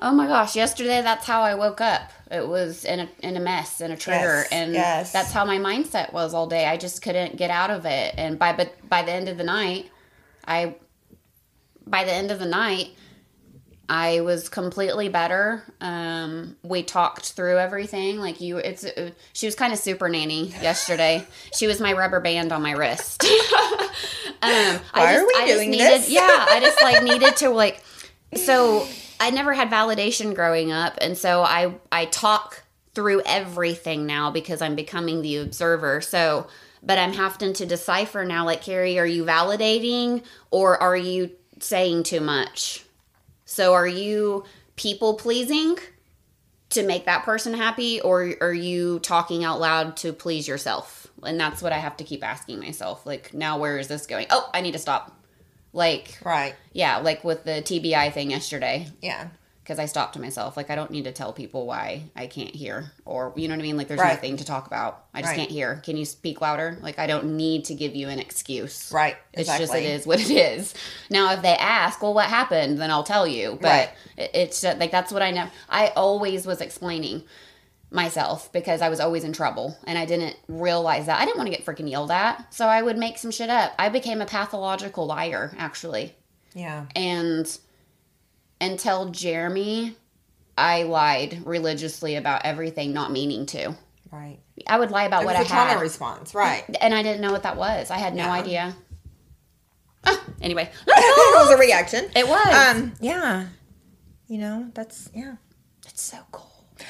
[0.05, 2.11] Oh my gosh, yesterday that's how I woke up.
[2.29, 5.13] It was in a in a mess and a trigger Yes, and yes.
[5.13, 6.65] that's how my mindset was all day.
[6.65, 8.13] I just couldn't get out of it.
[8.17, 9.89] And by but by the end of the night,
[10.45, 10.75] I
[11.87, 12.89] by the end of the night,
[13.89, 15.63] I was completely better.
[15.81, 18.17] Um, we talked through everything.
[18.17, 21.25] Like you, it's uh, she was kind of super nanny yesterday.
[21.55, 23.23] she was my rubber band on my wrist.
[23.23, 23.29] um,
[24.41, 26.09] Why I are we I doing needed, this?
[26.09, 27.83] Yeah, I just like needed to like.
[28.35, 28.87] So
[29.19, 32.63] I never had validation growing up, and so I I talk
[32.95, 35.99] through everything now because I'm becoming the observer.
[35.99, 36.47] So,
[36.81, 42.03] but I'm having to decipher now like, Carrie, are you validating or are you saying
[42.03, 42.85] too much?
[43.53, 45.77] So, are you people pleasing
[46.71, 51.05] to make that person happy or are you talking out loud to please yourself?
[51.21, 53.05] And that's what I have to keep asking myself.
[53.05, 54.25] Like, now where is this going?
[54.31, 55.15] Oh, I need to stop.
[55.71, 56.55] Like, Right.
[56.71, 59.27] yeah, like with the TBI thing yesterday Yeah.
[59.63, 60.57] Because I stopped to myself.
[60.57, 63.59] Like, I don't need to tell people why I can't hear, or you know what
[63.61, 63.77] I mean.
[63.77, 64.13] Like, there's Right.
[64.15, 65.05] nothing to talk about.
[65.13, 65.37] I just Right.
[65.39, 65.77] can't hear.
[65.85, 66.77] Can you speak louder?
[66.81, 68.91] Like, I don't need to give you an excuse.
[68.91, 69.15] Right.
[69.31, 70.73] It's just it is what it is.
[71.09, 72.77] Now, if they ask, well, what happened?
[72.77, 73.57] Then I'll tell you.
[73.61, 73.89] But Right.
[74.17, 75.47] it, it's just, like that's what I know.
[75.69, 77.23] I always was explaining
[77.89, 81.21] myself because I was always in trouble and I didn't realize that.
[81.21, 83.73] I didn't want to get freaking yelled at, so I would make some shit up.
[83.77, 86.15] I became a pathological liar, actually
[86.55, 86.85] Yeah.
[86.95, 87.45] and
[88.63, 89.95] until Jeremy,
[90.57, 93.75] I lied religiously about everything, not meaning to.
[94.11, 94.39] Right.
[94.67, 96.35] I would lie about It what was I a trauma had, response.
[96.35, 96.63] Right.
[96.81, 97.89] and I didn't know what that was.
[97.91, 98.31] I had no Yeah.
[98.33, 98.75] idea.
[100.05, 102.09] Ah, anyway, it was a reaction.
[102.15, 102.53] it was.
[102.75, 102.93] Um.
[102.99, 103.47] Yeah.
[104.27, 104.69] You know.
[104.73, 105.35] That's yeah.
[105.87, 106.49] it's so cool.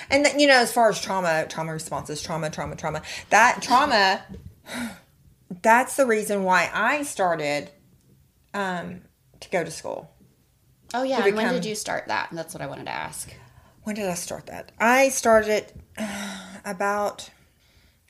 [0.09, 3.01] And then, you know, as far as trauma, trauma responses, trauma, trauma, trauma.
[3.29, 4.23] That trauma.
[5.61, 7.69] That's the reason why I started
[8.53, 9.01] um,
[9.39, 10.09] to go to school.
[10.93, 12.29] Oh yeah, and when did you start that?
[12.31, 13.33] That's what I wanted to ask.
[13.83, 14.71] When did I start that?
[14.79, 15.71] I started
[16.65, 17.29] about.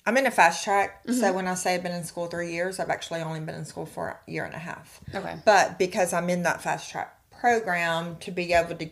[0.05, 2.77] I'm in a fast track, so when I say I've been in school three years,
[2.77, 4.99] I've actually only been in school for a year and a half.
[5.15, 5.37] Okay.
[5.45, 8.89] But because I'm in that fast track program, to be able to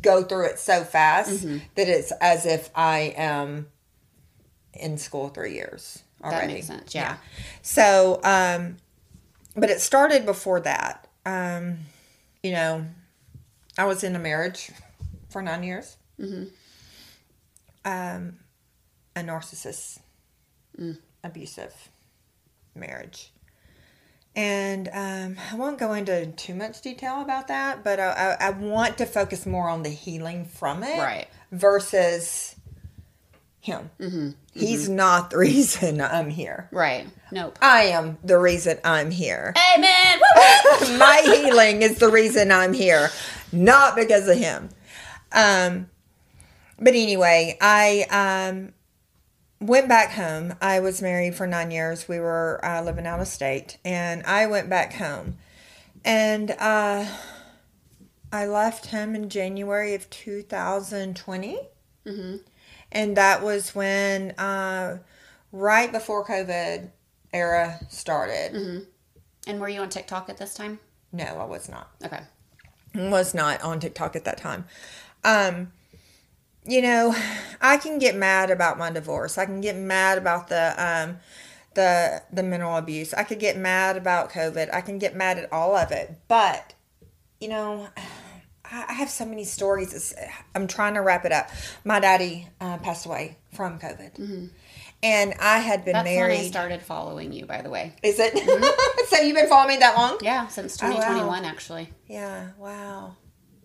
[0.00, 1.42] go through it so fast
[1.74, 3.66] that it's as if I am
[4.72, 6.46] in school three years already.
[6.46, 6.94] That makes sense.
[6.94, 7.16] Yeah.
[7.62, 8.78] So, um,
[9.54, 11.08] but it started before that.
[11.24, 11.78] Um,
[12.46, 12.86] you know,
[13.76, 14.70] I was in a marriage
[15.30, 15.96] for nine years.
[16.20, 16.44] Mm-hmm.
[17.84, 18.38] Um,
[19.16, 19.98] a narcissist,
[21.24, 21.74] abusive
[22.76, 23.32] marriage.
[24.36, 28.50] And um, I won't go into too much detail about that, but I, I, I
[28.50, 31.26] want to focus more on the healing from it Right.
[31.50, 32.54] versus
[33.66, 33.90] him.
[34.00, 34.30] Mm-hmm.
[34.54, 36.68] He's not the reason I'm here.
[36.72, 37.06] Right.
[37.30, 37.58] Nope.
[37.60, 39.52] I am the reason I'm here.
[39.76, 40.20] Amen.
[40.98, 43.10] My healing is the reason I'm here,
[43.52, 44.70] not because of him.
[45.32, 45.90] Um,
[46.78, 48.06] but anyway, I
[48.48, 48.72] um,
[49.60, 50.54] went back home.
[50.60, 52.08] I was married for nine years.
[52.08, 55.36] We were uh, living out of state, and I went back home.
[56.04, 57.06] And uh,
[58.32, 61.58] I left him in January of 2020.
[62.92, 64.98] And that was when, uh,
[65.52, 66.90] right before COVID
[67.32, 68.86] era started.
[69.46, 70.80] and were you on TikTok at this time?
[71.12, 71.90] No, I was not.
[72.04, 72.20] Okay.
[72.94, 74.64] was not on TikTok at that time.
[75.24, 75.72] Um,
[76.64, 77.14] you know,
[77.60, 79.38] I can get mad about my divorce.
[79.38, 81.18] I can get mad about the um,
[81.74, 83.14] the the mental abuse.
[83.14, 84.72] I could get mad about COVID.
[84.72, 86.18] I can get mad at all of it.
[86.28, 86.74] But
[87.40, 87.88] you know,
[88.72, 89.92] I have so many stories.
[89.94, 90.14] It's,
[90.54, 91.48] I'm trying to wrap it up.
[91.84, 94.50] My daddy uh, passed away from COVID,
[95.02, 96.46] and I had been That's when I married.
[96.46, 97.94] started following you, by the way.
[98.02, 98.36] Is it?
[99.08, 100.18] so you've been following me that long?
[100.22, 100.94] Yeah, since Oh, wow.
[100.96, 101.90] 2021, actually.
[102.06, 102.48] Yeah.
[102.58, 103.16] Wow.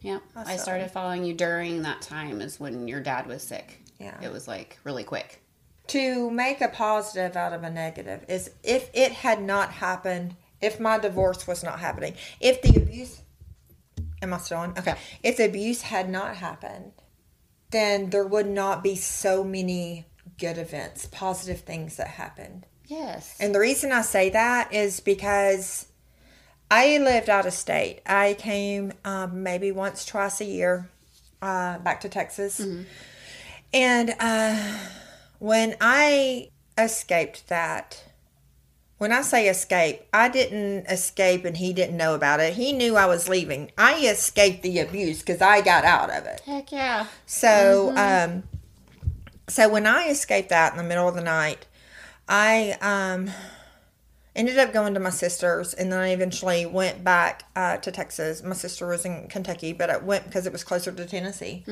[0.02, 3.82] Yeah, I started following you during that time is when your dad was sick.
[4.00, 4.18] Yeah.
[4.22, 5.42] It was like really quick.
[5.90, 10.80] to make a positive out of a negative is if it had not happened, if
[10.80, 13.21] my divorce was not happening, if the abuse,
[14.22, 14.78] am I still on?
[14.78, 14.96] Okay.
[15.24, 16.92] If the abuse had not happened,
[17.72, 20.06] then there would not be so many
[20.40, 22.66] good events, positive things that happened.
[22.88, 23.38] Yes.
[23.40, 25.88] And the reason I say that is because
[26.70, 28.02] I lived out of state.
[28.06, 30.90] I came um, maybe once, twice a year
[31.42, 32.60] uh, back to Texas.
[33.74, 34.78] And uh,
[35.40, 38.04] when I escaped that,
[39.02, 42.54] when I say escape, I didn't escape and he didn't know about it.
[42.54, 43.72] He knew I was leaving.
[43.76, 46.42] I escaped the abuse because I got out of it.
[46.42, 47.08] Heck yeah.
[47.26, 48.44] So, um,
[49.48, 51.66] so when I escaped that in the middle of the night,
[52.30, 53.32] I um,
[54.36, 58.44] ended up going to my sister's, and then I eventually went back uh, to Texas.
[58.44, 61.64] My sister was in Kentucky, but I went because it was closer to Tennessee.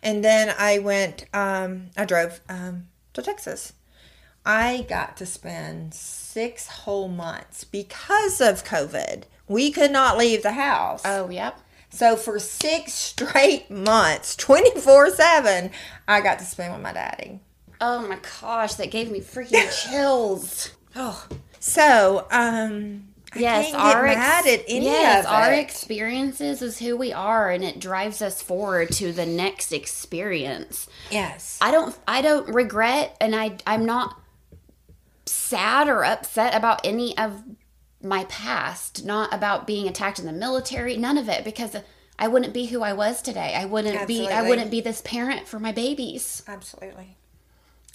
[0.00, 1.24] And then I went.
[1.34, 3.72] Um, I drove um, to Texas.
[4.48, 9.24] I got to spend six whole months because of COVID.
[9.46, 11.02] We could not leave the house.
[11.04, 11.60] Oh, yep.
[11.90, 15.70] So for six straight months, 24 7,
[16.08, 17.40] I got to spend with my daddy.
[17.78, 20.70] Oh my gosh, that gave me freaking chills.
[20.96, 21.26] Oh.
[21.60, 27.50] So, um, yes, can't get our ex- yes, of our experiences is who we are,
[27.50, 30.88] and it drives us forward to the next experience.
[31.10, 31.58] Yes.
[31.60, 34.17] I don't, I don't regret, and I, I'm not
[35.48, 37.42] sad or upset about any of
[38.02, 39.04] my past.
[39.04, 40.96] Not about being attacked in the military.
[40.96, 41.76] None of it, because
[42.18, 43.54] I wouldn't be who I was today.
[43.54, 44.28] I wouldn't be.
[44.28, 46.42] I wouldn't be this parent for my babies.
[46.46, 47.16] Absolutely.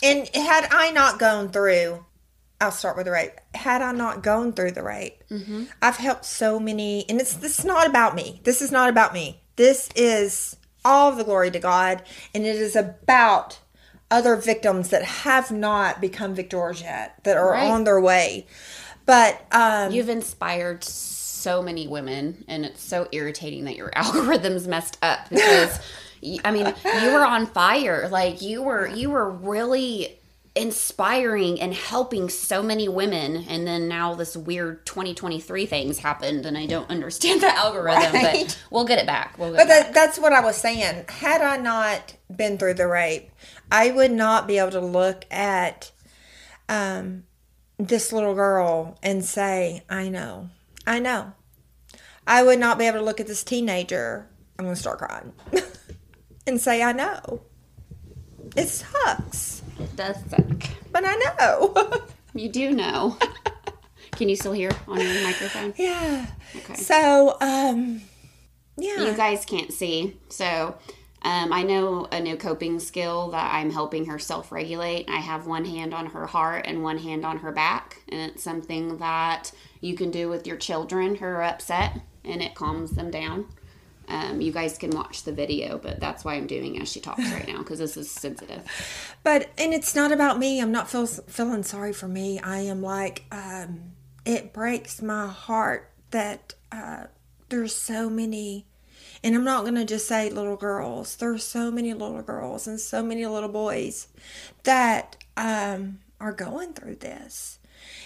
[0.02, 2.06] And had I not gone through,
[2.60, 3.40] I'll start with the rape.
[3.54, 5.66] Had I not gone through the rape, mm-hmm.
[5.82, 8.42] I've helped so many, and it's this is not about me.
[8.44, 9.42] This is not about me.
[9.56, 13.60] This is all the glory to God, and it is about
[14.14, 17.70] other victims that have not become victors yet, that are Right.
[17.70, 18.46] on their way.
[19.06, 24.98] But um, You've inspired so many women, and it's so irritating that your algorithm's messed
[25.02, 25.78] up because,
[26.46, 28.08] I mean, you were on fire.
[28.10, 30.20] Like you were, you were really
[30.56, 33.44] inspiring and helping so many women.
[33.50, 38.14] And then now this weird 2023 things happened, and I don't understand the algorithm.
[38.14, 38.46] Right.
[38.48, 39.38] But we'll get it back.
[39.38, 39.86] We'll get But back.
[39.88, 41.06] that, that's what I was saying.
[41.10, 43.30] Had I not been through the rape,
[43.74, 45.92] I would not be able to look at
[46.70, 47.24] um,
[47.80, 50.50] this little girl and say, I know.
[50.86, 51.34] I know.
[52.28, 54.30] I would not be able to look at this teenager.
[54.60, 55.34] I'm going to start crying
[56.48, 57.42] and say, I know.
[58.56, 60.70] It sucks, It does suck.
[60.92, 61.74] but I know.
[62.36, 63.16] You do know.
[64.14, 65.72] Can you still hear on your microphone?
[65.78, 66.26] yeah.
[66.56, 66.74] Okay.
[66.74, 68.02] So, um,
[68.76, 69.06] yeah.
[69.06, 70.18] you guys can't see.
[70.30, 70.76] So
[71.24, 75.10] um, I know a new coping skill that I'm helping her self regulate.
[75.10, 78.02] I have one hand on her heart and one hand on her back.
[78.10, 82.56] And it's something that you can do with your children who are upset and it
[82.56, 83.48] calms them down.
[84.10, 87.24] Um, you guys can watch the video, but that's why I'm doing as she talks
[87.32, 88.64] right now because this is sensitive.
[89.24, 90.60] But and it's not about me.
[90.60, 92.42] I'm not feel, feeling sorry for me.
[92.42, 93.94] I am like, um,
[94.26, 97.06] it breaks my heart that uh,
[97.48, 98.68] there's so many,
[99.24, 101.16] and I'm not gonna just say little girls.
[101.16, 104.08] There's so many little girls and so many little boys
[104.64, 107.60] that um, are going through this.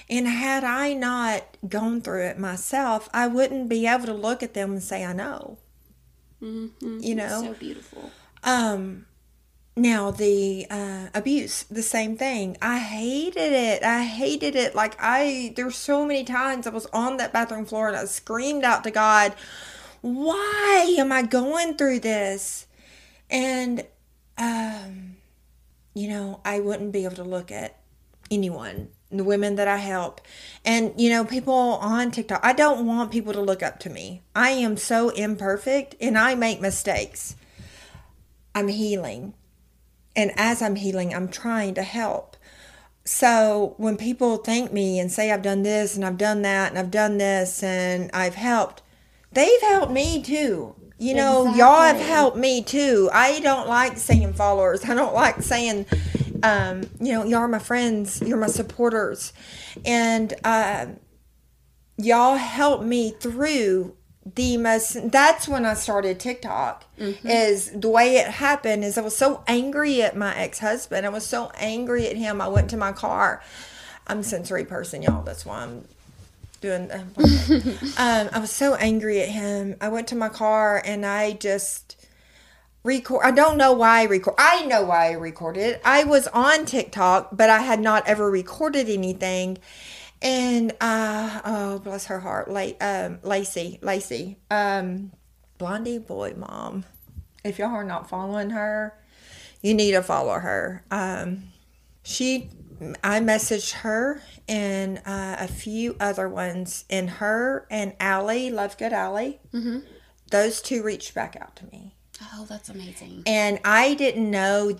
[0.10, 4.53] And had I not gone through it myself, I wouldn't be able to look at
[4.53, 5.58] them and say, I know.
[7.01, 7.41] You know?
[7.41, 8.12] So beautiful.
[8.43, 9.06] Um,
[9.75, 12.58] now the uh, abuse, the same thing.
[12.62, 13.84] I hated it.
[13.84, 14.75] I hated it.
[14.75, 18.63] Like I, there's so many times I was on that bathroom floor and I screamed
[18.63, 19.34] out to God,
[20.01, 22.67] "Why am I going through this?"
[23.29, 23.86] And,
[24.38, 25.17] um,
[25.93, 27.77] you know, I wouldn't be able to look at
[28.31, 30.21] anyone, the women that I help.
[30.63, 34.21] And, you know, people on TikTok, I don't want people to look up to me.
[34.36, 37.36] I am so imperfect and I make mistakes.
[38.53, 39.33] I'm healing.
[40.15, 42.38] And as I'm healing, I'm trying to help.
[43.05, 46.79] So when people thank me and say I've done this and I've done that and
[46.79, 48.81] I've done this and I've helped,
[49.38, 50.76] they've helped me too.
[51.00, 53.08] You know, y'all have helped me too.
[53.13, 54.84] I don't like saying followers.
[54.84, 55.86] I don't like saying,
[56.41, 58.19] um, you know, y'all are my friends.
[58.26, 59.32] You're my supporters,
[59.86, 60.88] and uh,
[61.97, 63.95] y'all helped me through
[64.34, 65.12] the most.
[65.12, 66.86] That's when I started TikTok.
[67.23, 71.06] Is the way it happened is I was so angry at my ex husband.
[71.06, 72.41] I was so angry at him.
[72.41, 73.43] I went to my car.
[74.08, 75.21] I'm a sensory person, y'all.
[75.21, 75.86] That's why I'm
[76.62, 76.91] doing.
[76.91, 77.04] Uh,
[77.98, 79.76] um, I was so angry at him.
[79.82, 82.08] I went to my car and I just
[82.84, 83.26] record.
[83.26, 84.36] I don't know why I record.
[84.38, 85.80] I know why I recorded.
[85.84, 89.58] I was on TikTok, but I had not ever recorded anything.
[90.22, 95.12] And uh, oh, bless her heart, La- um, Lacey, Lacey, um,
[95.60, 96.86] Blondie boy mom.
[97.43, 98.98] If y'all are not following her,
[99.62, 100.84] you need to follow her.
[100.89, 101.43] Um,
[102.04, 102.50] she,
[103.03, 108.93] I messaged her and uh, a few other ones, and her and Allie, Love Good
[108.93, 109.79] Allie, Mm-hmm.
[110.31, 111.95] those two reached back out to me.
[112.33, 113.23] Oh, that's amazing.
[113.25, 114.77] And I didn't know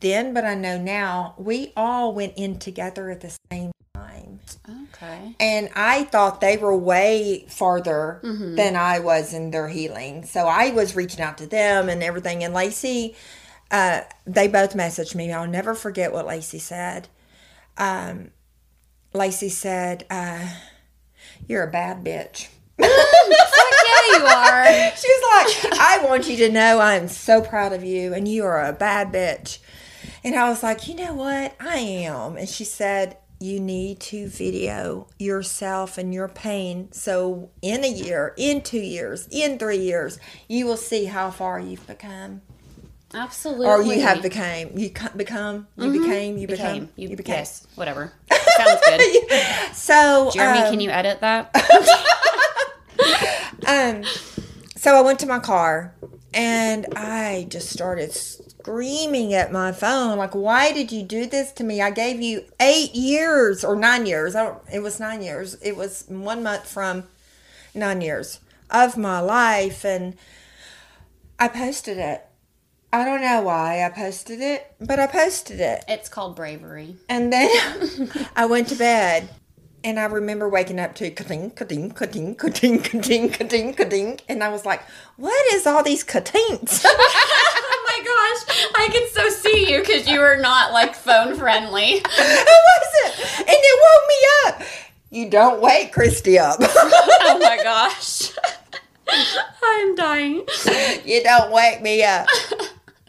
[0.00, 1.34] then, but I know now.
[1.38, 4.40] We all went in together at the same time.
[4.68, 5.34] Okay.
[5.38, 10.24] And I thought they were way farther than I was in their healing.
[10.24, 12.42] So I was reaching out to them and everything.
[12.42, 13.14] And Lacey,
[13.70, 15.32] uh, they both messaged me.
[15.32, 17.08] I'll never forget what Lacey said.
[17.76, 18.30] Um,
[19.12, 20.48] Lacey said, uh,
[21.48, 22.48] You're a bad bitch.
[22.78, 22.88] yeah,
[24.18, 24.66] you are.
[24.96, 28.44] She was like, I want you to know I'm so proud of you and you
[28.44, 29.58] are a bad bitch.
[30.24, 31.54] And I was like, you know what?
[31.60, 32.36] I am.
[32.36, 36.90] And she said, you need to video yourself and your pain.
[36.92, 41.60] So in a year, in two years, in three years, you will see how far
[41.60, 42.40] you've become.
[43.14, 43.66] Absolutely.
[43.66, 44.76] Or you have became.
[44.76, 45.66] You become.
[45.76, 46.38] You became.
[46.38, 46.48] You became.
[46.48, 46.88] became.
[46.96, 47.36] You, You became.
[47.36, 47.66] Yes.
[47.74, 48.12] Whatever.
[48.56, 49.00] sounds good.
[49.74, 51.50] So, Jeremy, um, can you edit that?
[53.68, 54.02] um,
[54.76, 55.94] so I went to my car
[56.34, 61.64] and I just started screaming at my phone, like, "Why did you do this to
[61.64, 61.80] me?
[61.80, 64.34] I gave you eight years or nine years.
[64.34, 65.54] I don't, it was nine years.
[65.62, 67.04] It was one month from
[67.74, 68.40] nine years
[68.70, 70.16] of my life, and
[71.38, 72.25] I posted it.
[72.96, 75.84] I don't know why I posted it, but I posted it.
[75.86, 76.96] It's called bravery.
[77.10, 77.50] And then
[78.36, 79.28] I went to bed.
[79.84, 84.20] And I remember waking up to ka-ding, ka-ding, ka-ding, ka-ding, ka-ding, ka-ding, ka-ding.
[84.30, 84.80] And I was like,
[85.18, 86.84] what is all these ka-tings?
[86.86, 92.00] oh my gosh, I can so see you because you were not like phone friendly.
[92.02, 92.60] I
[93.04, 93.40] wasn't.
[93.40, 94.68] And it woke me up.
[95.10, 96.56] You don't wake Christy up.
[96.62, 98.32] oh my gosh.
[99.62, 100.46] I'm dying.
[101.04, 102.26] you don't wake me up.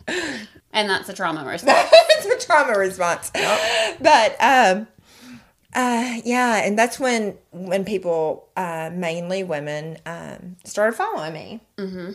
[0.08, 1.90] And that's a trauma response.
[1.92, 3.32] it's a trauma response.
[4.00, 4.88] But um
[5.74, 11.60] uh yeah, and that's when when people uh mainly women um started following me.
[11.78, 12.12] Mm-hmm.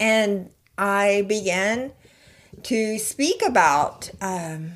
[0.00, 1.92] And I began
[2.64, 4.72] to speak about um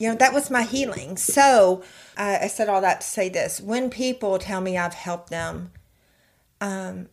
[0.00, 1.16] you know that was my healing.
[1.18, 1.82] So
[2.16, 5.72] uh, I said all that to say this: when people tell me I've helped them,
[6.60, 7.08] um,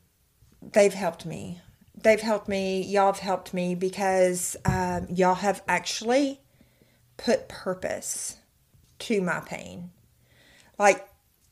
[0.62, 1.60] they've helped me.
[2.02, 2.82] They've helped me.
[2.84, 6.40] Y'all have helped me because um, y'all have actually
[7.18, 8.38] put purpose
[9.00, 9.92] to my pain.
[10.78, 11.08] Like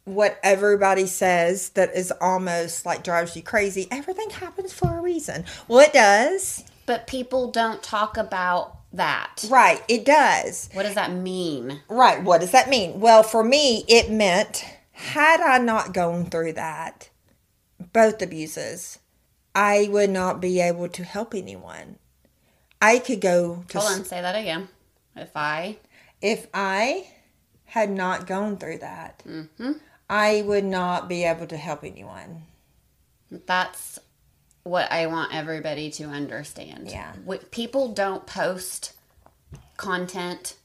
[0.06, 3.88] what everybody says that is almost like drives you crazy.
[3.90, 5.46] Everything happens for a reason.
[5.68, 6.64] Well, it does.
[6.86, 9.44] But people don't talk about that.
[9.50, 10.70] Right, it does.
[10.74, 11.82] What does that mean?
[11.90, 13.00] Right, what does that mean?
[13.00, 17.10] Well, for me, it meant had I not gone through that,
[17.92, 19.00] both abuses,
[19.56, 21.98] I would not be able to help anyone.
[22.82, 24.68] I could go to Hold on, say that again.
[25.16, 25.78] If I.
[26.22, 27.08] if I
[27.66, 29.72] had not gone through that, mm-hmm.
[30.10, 32.44] I would not be able to help anyone.
[33.32, 33.98] That's
[34.64, 36.90] what I want everybody to understand.
[36.90, 37.14] Yeah.
[37.52, 38.94] People don't post
[39.78, 40.56] content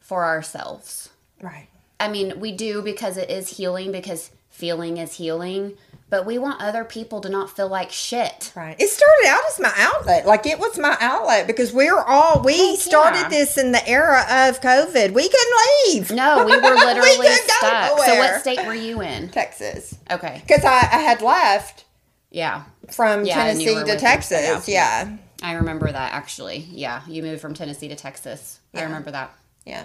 [0.00, 1.10] for ourselves.
[1.40, 1.68] Right.
[2.00, 5.76] I mean, we do because it is healing, because feeling is healing,
[6.12, 8.52] but we want other people to not feel like shit.
[8.54, 8.76] Right.
[8.78, 10.26] It started out as my outlet.
[10.26, 13.28] Like it was my outlet because we're all we Heck started yeah.
[13.30, 15.12] this in the era of COVID.
[15.14, 15.54] We couldn't
[15.86, 16.10] leave.
[16.10, 17.98] No, we were literally go stuck.
[18.00, 19.30] So, what state were you in?
[19.30, 19.96] Texas.
[20.10, 20.42] Okay.
[20.46, 21.86] Because I, I had left
[22.30, 22.64] Yeah.
[22.90, 24.68] from Yeah, Tennessee to Texas.
[24.68, 25.08] yeah.
[25.08, 25.16] Yeah.
[25.42, 26.58] I remember that actually.
[26.70, 27.00] Yeah.
[27.08, 28.60] You moved from Tennessee to Texas.
[28.74, 29.32] I remember that.
[29.64, 29.84] Yeah.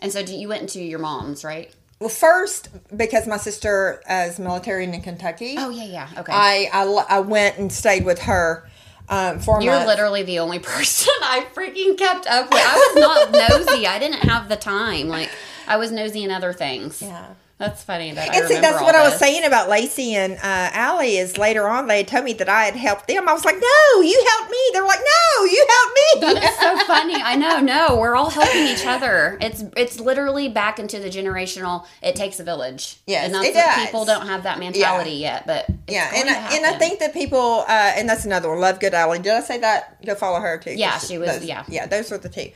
[0.00, 1.72] And so, do- you went into your mom's, right?
[2.00, 6.08] Well, first, because my sister is military in Kentucky, Oh, yeah, yeah.
[6.20, 6.32] Okay.
[6.32, 8.68] I I, I went and stayed with her
[9.08, 12.62] um, for a You're literally the only person I freaking kept up with.
[12.62, 13.86] I was not nosy.
[13.86, 15.08] I didn't have the time.
[15.08, 15.30] Like
[15.66, 17.02] I was nosy in other things.
[17.02, 17.26] Yeah.
[17.58, 20.40] That's funny that I see, that's all what I was saying about Lacey and uh,
[20.72, 21.16] Allie.
[21.16, 23.28] Is later on they told me that I had helped them.
[23.28, 26.58] I was like, "No, you helped me." They're like, "No, you helped me." That is
[26.60, 27.14] so funny.
[27.16, 27.58] I know.
[27.60, 29.38] No, we're all helping each other.
[29.40, 31.84] It's it's literally back into the generational.
[32.00, 32.98] It takes a village.
[33.08, 33.84] Yes, and that's it does.
[33.86, 35.44] people don't have that mentality yet.
[35.44, 38.24] But it's yeah, going and to I, and I think that people, uh, and that's
[38.24, 38.60] another one.
[38.60, 39.18] Love Good Allie.
[39.18, 40.00] Did I say that?
[40.06, 40.74] Go follow her too.
[40.74, 41.64] Yeah, she was- those- yeah.
[41.66, 41.86] yeah.
[41.86, 42.52] Those were the two.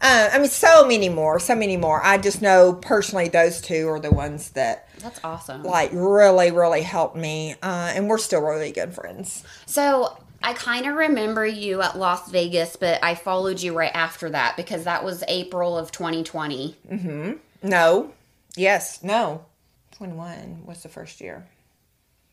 [0.00, 2.04] Uh, I mean, so many more, so many more.
[2.04, 5.62] I just know personally those two are the ones that that's awesome.
[5.62, 9.44] like really, really helped me, uh, and we're still really good friends.
[9.66, 14.28] So I kind of remember you at Las Vegas, but I followed you right after
[14.30, 16.76] that because that was April of 2020.
[16.90, 17.32] Mm-hmm.
[17.62, 18.12] No,
[18.56, 19.46] yes, no.
[19.92, 21.46] Twenty one was the first year.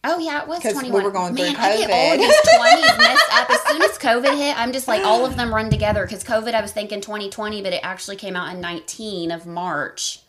[0.04, 1.04] Oh yeah, it was 'Cause we 21.
[1.04, 2.14] were going through Man, I get all COVID.
[2.16, 3.50] of these 20s messed up.
[3.52, 6.54] As soon as COVID hit, I'm just like all of them run together because COVID
[6.56, 10.22] I was thinking 2020, but it actually came out in 19 of March,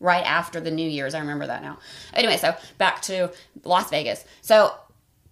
[0.00, 1.14] right after the New Year's.
[1.14, 1.78] I remember that now.
[2.12, 3.30] Anyway, so back to
[3.62, 4.24] Las Vegas.
[4.42, 4.74] So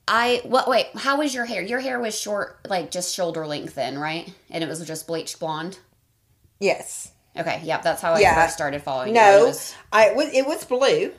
[0.07, 1.61] I what wait, how was your hair?
[1.63, 4.33] Your hair was short, like just shoulder length then, right?
[4.49, 5.79] And it was just bleached blonde.
[6.61, 7.11] Yes.
[7.37, 8.35] Okay, yep, that's how I Yeah.
[8.35, 9.15] first started following you.
[9.15, 11.13] No, It was- I it was it was blue.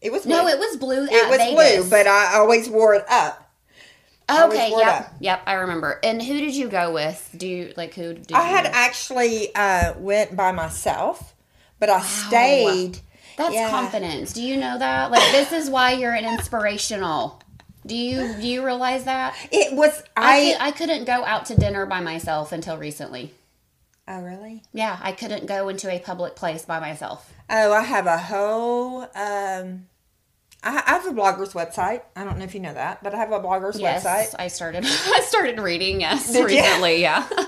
[0.00, 0.34] It was blue.
[0.34, 1.06] no, it was blue.
[1.06, 1.54] it was Vegas.
[1.54, 3.44] blue, but I always wore it up.
[4.30, 5.14] Okay, yep, up.
[5.20, 5.98] yep, I remember.
[6.02, 7.34] And who did you go with?
[7.36, 11.34] Do you like who did I had actually uh, went by myself,
[11.78, 13.00] but I stayed.
[13.38, 13.70] That's yeah.
[13.70, 14.34] confidence.
[14.34, 15.10] Do you know that?
[15.10, 17.40] Like this is why you're an inspirational.
[17.86, 19.34] Do you do you realize that?
[19.50, 20.52] It was I I.
[20.52, 23.32] could, I couldn't go out to dinner by myself until recently.
[24.08, 24.62] Oh really?
[24.72, 27.32] Yeah, I couldn't go into a public place by myself.
[27.50, 29.86] Oh, I have a whole um,
[30.62, 32.02] I I have a blogger's website.
[32.16, 34.34] I don't know if you know that, but I have a blogger's Yes, website.
[34.38, 34.84] I started.
[34.86, 36.00] I started reading.
[36.00, 36.58] Yes, Did you?
[36.58, 37.00] recently.
[37.00, 37.28] Yeah.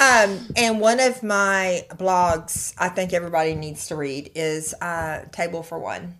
[0.00, 5.62] Um, and one of my blogs I think everybody needs to read is uh, Table
[5.62, 6.18] for One.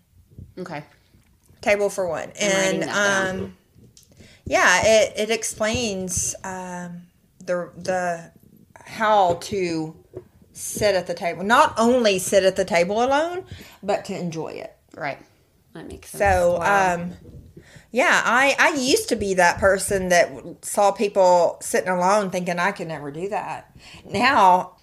[0.56, 0.84] okay.
[1.60, 2.30] Table for One.
[2.40, 3.56] And um,
[4.44, 7.02] yeah, it, it explains um,
[7.44, 8.30] the the
[8.84, 9.96] how to
[10.52, 11.42] sit at the table.
[11.44, 13.44] Not only sit at the table alone,
[13.82, 14.76] but to enjoy it.
[14.94, 15.18] Right.
[15.74, 16.20] That makes sense.
[16.20, 16.94] So, Wow.
[16.94, 17.12] um,
[17.90, 20.30] yeah, I I used to be that person that
[20.62, 23.70] saw people sitting alone, thinking I could never do that.
[24.04, 24.76] Now,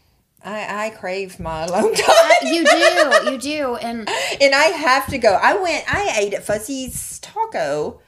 [0.43, 4.09] I I crave my alone time, you do, you do, and
[4.41, 5.33] and I have to go.
[5.41, 5.83] I went.
[5.93, 7.99] I ate at Fuzzy's Taco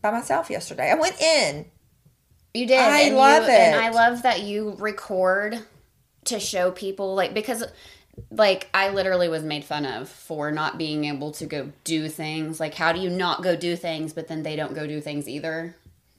[0.00, 0.90] by myself yesterday.
[0.90, 1.66] I went in.
[2.54, 2.78] You did.
[2.78, 3.80] I and love you, And.
[3.80, 5.58] I love that you record
[6.24, 7.64] to show people, like, because,
[8.30, 12.60] like, I literally was made fun of for not being able to go do things.
[12.60, 15.28] Like, how do you not go do things, but then they don't go do things
[15.28, 15.74] either?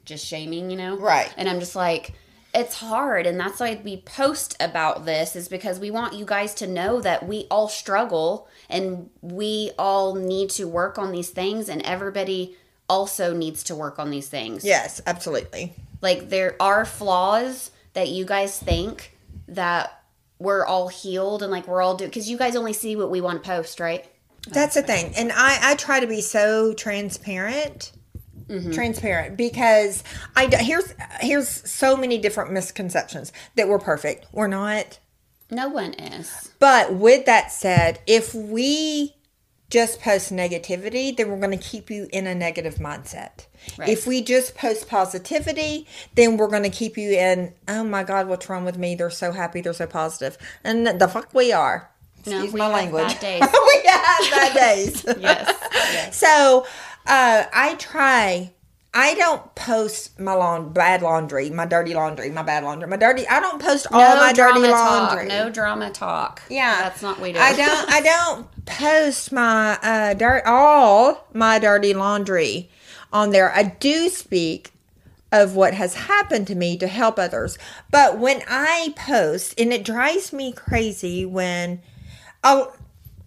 [0.06, 0.98] Just shaming, you know?
[0.98, 1.34] Right.
[1.38, 2.14] And I'm just like,
[2.54, 3.26] it's hard.
[3.26, 7.00] And that's why we post about this, is because we want you guys to know
[7.00, 12.56] that we all struggle and we all need to work on these things, and everybody
[12.90, 14.66] also needs to work on these things.
[14.66, 15.74] Yes, absolutely.
[16.04, 20.04] Like there are flaws that you guys think that
[20.38, 23.22] we're all healed and like we're all doing because you guys only see what we
[23.22, 24.06] want to post, right?
[24.49, 27.93] That's the thing, and I I try to be so transparent.
[28.47, 28.72] Mm-hmm.
[28.72, 30.04] Transparent because
[30.36, 34.28] I here's here's so many different misconceptions that we're perfect.
[34.34, 34.99] We're not.
[35.49, 36.51] No one is.
[36.60, 39.16] But with that said, if we
[39.74, 43.48] just post negativity, then we're going to keep you in a negative mindset.
[43.76, 43.90] Right.
[43.90, 48.28] If we just post positivity, then we're going to keep you in, oh my God,
[48.28, 48.94] what's wrong with me?
[48.94, 50.38] They're so happy, they're so positive.
[50.64, 51.90] And the fuck we are.
[52.28, 53.20] No, Excuse we my have language.
[53.20, 53.42] bad days.
[53.52, 55.06] we have bad days.
[55.20, 55.70] Yes.
[55.74, 56.16] yes.
[56.18, 56.68] So
[57.08, 58.54] uh, I try.
[58.96, 63.28] I don't post my lawn bad laundry, my dirty laundry, my bad laundry, my dirty.
[63.28, 65.28] I don't post all no my dirty laundry.
[65.28, 65.28] talk.
[65.28, 66.44] No drama talk.
[66.50, 67.39] Yeah, That's not what we do.
[67.39, 67.89] I don't.
[67.91, 72.70] I don't post my uh, dirt all my dirty laundry
[73.12, 73.52] on there.
[73.52, 74.72] I do speak
[75.32, 77.58] of what has happened to me to help others,
[77.89, 81.82] but when I post, and it drives me crazy when,
[82.44, 82.76] oh,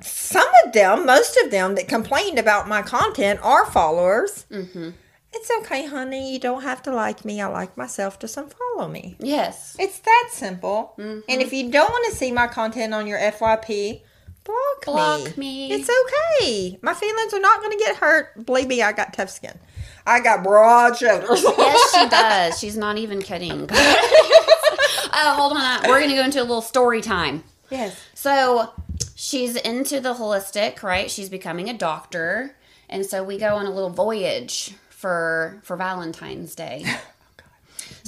[0.01, 4.47] some of them, most of them that complained about my content are followers.
[4.53, 4.91] Mm-hmm.
[5.39, 6.33] It's okay, honey.
[6.33, 7.41] You don't have to like me.
[7.41, 8.19] I like myself.
[8.19, 9.17] Just unfollow me.
[9.21, 9.77] yes.
[9.79, 10.95] It's that simple.
[10.99, 11.21] Mm-hmm.
[11.29, 14.01] And if you don't want to see my content on your FYP,
[14.45, 15.69] block, Block me.
[15.69, 15.73] me.
[15.73, 16.79] It's okay.
[16.83, 18.47] My feelings are not going to get hurt.
[18.47, 19.59] Believe me, I got tough skin.
[20.07, 21.43] I got broad shoulders.
[21.43, 22.59] Yes, she does.
[22.59, 23.69] She's not even kidding.
[23.71, 25.83] oh, hold on.
[25.89, 27.43] We're going to go into a little story time.
[27.71, 28.01] yes.
[28.15, 28.73] So
[29.17, 31.11] she's into the holistic, right?
[31.11, 32.57] She's becoming a doctor,
[32.89, 36.85] and so we go on a little voyage for for Valentine's Day.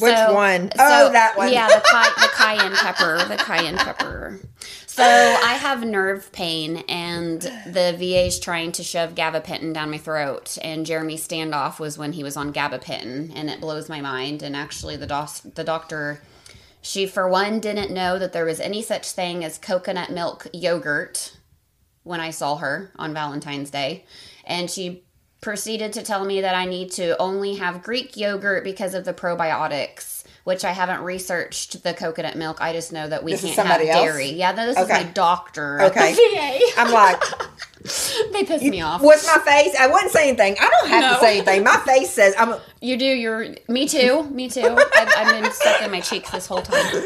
[0.01, 0.70] Oh, Which So- one?
[0.72, 1.53] so- oh, that one.
[1.53, 1.74] Yeah, the,
[2.20, 3.18] the cayenne pepper.
[3.28, 4.41] The cayenne pepper.
[4.86, 10.57] So I have nerve pain, and the VA's trying to shove gabapentin down my throat.
[10.62, 14.43] And Jeremy's Standoff was when he was on gabapentin, and it blows my mind.
[14.43, 16.22] And actually, the dos- the doctor,
[16.80, 21.36] she for one didn't know that there was any such thing as coconut milk yogurt
[22.03, 24.05] when I saw her on Valentine's Day,
[24.45, 25.05] and she
[25.41, 29.12] proceeded to tell me that I need to only have Greek yogurt because of the
[29.14, 32.59] probiotics, which I haven't researched the coconut milk.
[32.61, 33.86] I just know that we This can't have else?
[33.89, 34.30] dairy.
[34.30, 35.01] Yeah, this Okay.
[35.01, 35.82] is my doctor.
[35.82, 36.16] Okay.
[36.76, 37.22] I'm like,
[38.32, 39.01] they piss me off.
[39.01, 39.76] what's my face?
[39.78, 40.57] I wouldn't say anything.
[40.61, 41.14] I don't have No.
[41.14, 41.62] to say anything.
[41.64, 43.05] My face says, I'm a, You do.
[43.07, 43.55] You're.
[43.68, 44.24] Me too.
[44.30, 44.76] Me too.
[44.95, 47.05] I've, I've been stuck in my cheeks this whole time.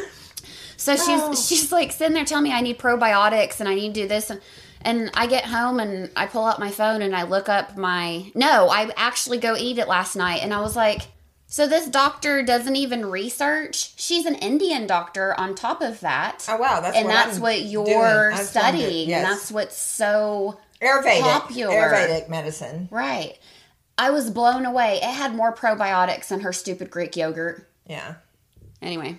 [0.78, 1.34] So she's Oh.
[1.48, 4.30] she's like sitting there telling me I need probiotics and I need to do this
[4.30, 4.40] and
[4.84, 8.30] and I get home and I pull out my phone and I look up my
[8.34, 11.02] no I actually go eat it last night and I was like
[11.46, 16.56] so this doctor doesn't even research she's an Indian doctor on top of that oh,
[16.56, 16.80] wow.
[16.80, 19.08] That's and what that's I'm what you're studying.
[19.08, 19.22] Yes.
[19.24, 21.20] and that's what's so Ayurvedic.
[21.20, 21.74] popular.
[21.74, 22.88] Ayurvedic medicine.
[22.90, 23.38] right
[23.98, 28.14] I was blown away it had more probiotics than her stupid Greek yogurt Yeah.
[28.80, 29.18] Anyway,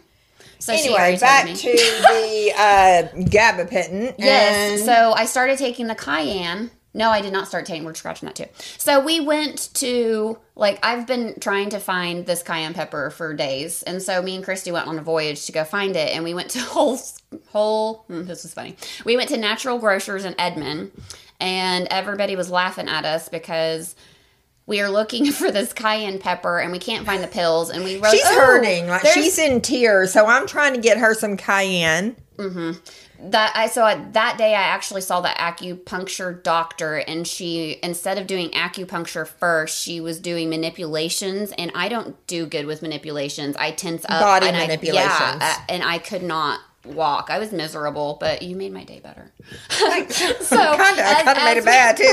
[0.63, 1.55] so Anyway, back me.
[1.55, 4.15] to the uh, gabapentin.
[4.17, 4.79] yes.
[4.79, 6.71] and- So I started taking the cayenne.
[6.95, 7.85] No, I did not start taking.
[7.85, 8.45] We're scratching that too.
[8.77, 13.81] So we went to like I've been trying to find this cayenne pepper for days,
[13.81, 16.35] and so me and Christy went on a voyage to go find it, and we
[16.35, 16.99] went to Whole
[17.49, 18.03] Whole.
[18.07, 18.75] hmm, this is funny.
[19.05, 20.91] We went to Natural Grocers in Edmond,
[21.39, 23.95] and everybody was laughing at us because.
[24.65, 27.69] We are looking for this cayenne pepper and we can't find the pills.
[27.69, 28.87] And we wrote, she's "Oh, hurting.
[28.87, 30.13] Like she's in tears.
[30.13, 32.15] So I'm trying to get her some cayenne.
[32.37, 33.29] Mm-hmm.
[33.29, 38.17] that I so I, that day I actually saw the acupuncture doctor and she instead
[38.17, 43.55] of doing acupuncture first she was doing manipulations and I don't do good with manipulations
[43.57, 45.11] I tense up Body and I- manipulations.
[45.11, 47.29] yeah, and I could not walk.
[47.29, 49.31] I was miserable but you made my day better.
[50.43, 51.03] So Kinda.
[51.05, 52.03] I kinda made it bad, too.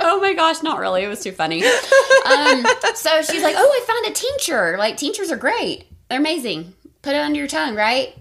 [0.00, 1.02] oh my gosh not really.
[1.04, 1.64] It was too funny.
[1.64, 2.64] Um,
[2.94, 4.76] so she's like oh I found a tincture.
[4.78, 5.86] Like tinctures are great.
[6.08, 6.74] They're amazing.
[7.02, 8.14] Put it under your tongue right?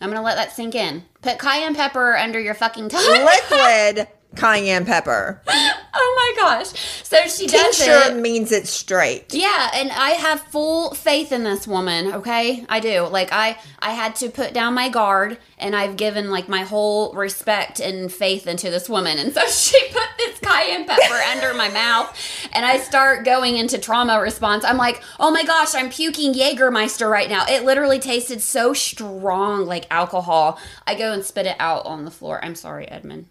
[0.00, 1.04] I'm gonna let that sink in.
[1.22, 3.24] Put cayenne pepper under your fucking tongue.
[3.24, 5.40] Liquid cayenne pepper.
[5.48, 6.68] oh my gosh.
[7.04, 8.20] So she does Tincture it.
[8.20, 9.32] means it's straight.
[9.34, 12.64] Yeah, and I have full faith in this woman, okay?
[12.68, 13.02] I do.
[13.02, 17.12] Like I I had to put down my guard and I've given like my whole
[17.14, 19.18] respect and faith into this woman.
[19.18, 22.16] And so she put this cayenne pepper under my mouth
[22.52, 24.64] and I start going into trauma response.
[24.64, 29.66] I'm like, "Oh my gosh, I'm puking Jägermeister right now." It literally tasted so strong
[29.66, 30.58] like alcohol.
[30.86, 32.40] I go and spit it out on the floor.
[32.44, 33.26] I'm sorry, Edmond.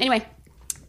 [0.00, 0.26] Anyway,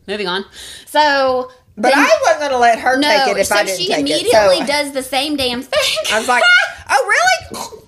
[0.08, 0.46] moving on.
[0.86, 3.80] So But then- I wasn't going to let her take it if so I didn't
[3.80, 4.60] she take immediately it.
[4.60, 5.98] So does the same damn thing.
[6.12, 6.44] I was like,
[6.90, 7.82] oh, really?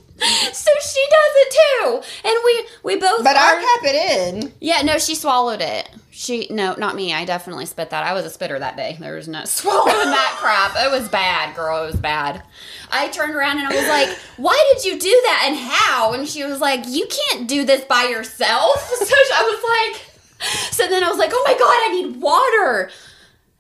[0.54, 3.24] so she does it too, and we we both.
[3.24, 4.54] But are, I kept it in.
[4.60, 5.90] yeah, no, she swallowed it.
[6.12, 7.12] She no, not me.
[7.12, 8.04] I definitely spit that.
[8.06, 8.98] I was a spitter that day.
[9.00, 10.76] There was no swallowing that crap.
[10.86, 11.84] It was bad, girl.
[11.84, 12.44] It was bad.
[12.92, 16.28] I turned around and I was like, "Why did you do that and how?" And
[16.28, 20.11] she was like, "You can't do this by yourself." So I was like,
[20.72, 22.92] so then I was like, "Oh my god, I need water."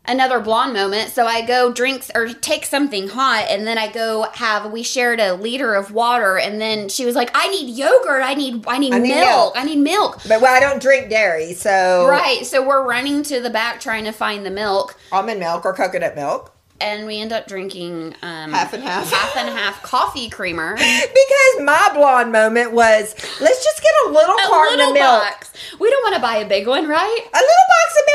[0.05, 1.11] another blonde moment.
[1.11, 4.71] So I go drink or take something hot, and then I go have.
[4.71, 8.23] We shared a liter of water, and then she was like, "I need yogurt.
[8.23, 8.65] I need.
[8.67, 9.25] I need, I need milk.
[9.25, 12.45] milk." I need milk." But well, I don't drink dairy, so Right.
[12.45, 16.15] So we're running to the back trying to find the milk, almond milk or coconut
[16.15, 16.53] milk.
[16.81, 19.11] And we end up drinking um, Half and half.
[19.11, 20.75] half and half coffee creamer.
[21.21, 25.23] Because my blonde moment was, let's just get a little A carton little of milk.
[25.23, 25.53] box.
[25.79, 27.19] We don't want to buy a big one, right?
[27.33, 28.05] A little box of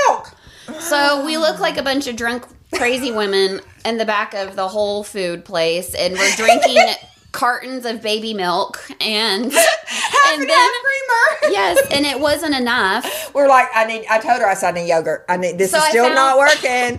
[0.75, 0.81] milk.
[0.83, 2.45] So we look like a bunch of drunk,
[2.75, 6.79] crazy women in the back of the Whole Food place, and we're drinking
[7.33, 9.53] cartons of baby milk, and
[9.87, 11.53] Half and and then half creamer.
[11.53, 13.33] yes, and it wasn't enough.
[13.35, 14.07] We're like, I need.
[14.11, 15.25] I told her I said I need yogurt.
[15.29, 15.57] I need.
[15.59, 16.99] This So is I still found- not working.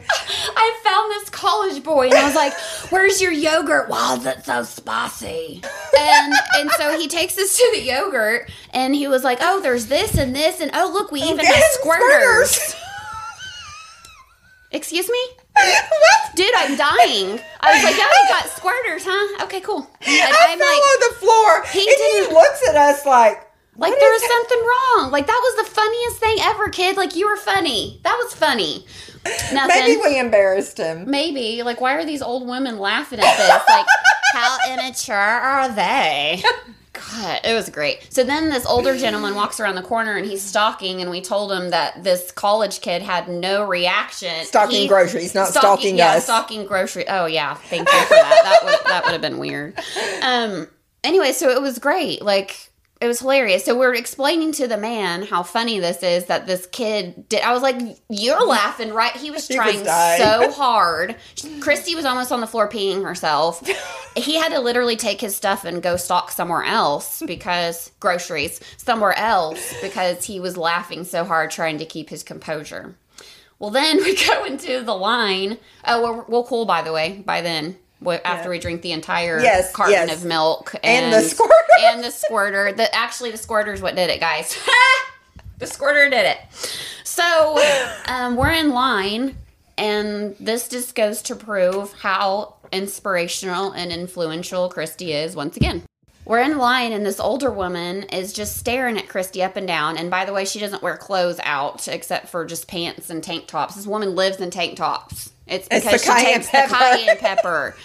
[0.57, 2.53] I found this college boy, and I was like,
[2.91, 3.89] "Where's your yogurt?
[3.89, 5.61] Why is it so spicy?"
[5.97, 9.85] And and so he takes us to the yogurt, and he was like, "Oh, there's
[9.87, 12.75] this and this, and oh look, we oh, even have squirters."
[14.71, 15.19] Excuse me.
[15.55, 16.35] what?
[16.35, 17.39] Dude, I'm dying.
[17.61, 19.45] I was like, oh, you got squirters, huh?
[19.45, 19.89] Okay, cool.
[20.01, 23.46] And I I'm fell like, on the floor, He and didn't- looks at us like,
[23.77, 24.29] like what there was that?
[24.31, 25.11] something wrong.
[25.11, 26.97] Like that was the funniest thing ever, kid.
[26.97, 27.99] Like you were funny.
[28.03, 28.85] That was funny.
[29.53, 29.67] Nothing.
[29.67, 31.09] Maybe we embarrassed him.
[31.09, 31.63] Maybe.
[31.63, 33.49] Like, why are these old women laughing at this?
[33.67, 33.85] Like,
[34.33, 36.41] how immature are they?
[36.93, 38.07] God, it was great.
[38.11, 41.51] So then this older gentleman walks around the corner and he's stalking, and we told
[41.51, 44.45] him that this college kid had no reaction.
[44.45, 46.23] Stalking He- groceries, not stalking yeah, us.
[46.23, 47.07] stalking grocery.
[47.07, 48.41] Oh yeah, thank you for that.
[48.43, 49.79] That would that would have been weird.
[50.23, 50.67] Um.
[51.03, 52.23] Anyway, so it was great.
[52.23, 52.66] Like
[52.99, 53.63] it was hilarious.
[53.63, 57.41] So we're explaining to the man how funny this is that this kid did.
[57.41, 57.75] I was like,
[58.09, 59.85] "You're laughing, right?" He was He was trying
[60.17, 61.15] so hard.
[61.59, 63.63] Christy was almost on the floor peeing herself.
[64.15, 69.17] He had to literally take his stuff and go stock somewhere else because groceries somewhere
[69.17, 72.95] else because he was laughing so hard trying to keep his composure.
[73.59, 75.57] Well, then we go into the line.
[75.85, 77.23] Oh, we're, we'll cool by the way.
[77.25, 78.49] By then, after Yeah.
[78.49, 80.13] we drink the entire Yes, carton yes.
[80.17, 81.53] of milk And and, the squirter.
[81.81, 82.71] and the squirter.
[82.73, 84.57] The actually the squirter's what did it, guys.
[85.57, 86.37] the squirter did it.
[87.03, 87.59] So
[88.07, 89.37] um, we're in line,
[89.77, 95.83] and this just goes to prove how inspirational and influential Christy is once again.
[96.25, 99.97] We're in line, and this older woman is just staring at Christy up and down.
[99.97, 103.47] And by the way, she doesn't wear clothes out except for just pants and tank
[103.47, 103.75] tops.
[103.75, 105.31] This woman lives in tank tops.
[105.47, 106.69] It's It's because the she cayenne takes pepper.
[106.69, 107.75] the cayenne pepper.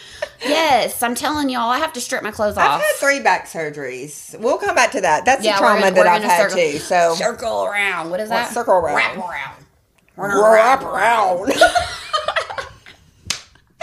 [0.44, 2.64] yes, I'm telling y'all, I have to strip my clothes off.
[2.64, 4.36] I've had three back surgeries.
[4.40, 5.24] We'll come back to that.
[5.24, 6.78] That's Yeah, the we're trauma gonna- that I've had circle- too.
[6.78, 8.10] So circle around.
[8.10, 8.52] What is that?
[8.52, 8.96] circle around?
[8.96, 10.52] Wrap around.
[10.52, 11.52] Wrap around.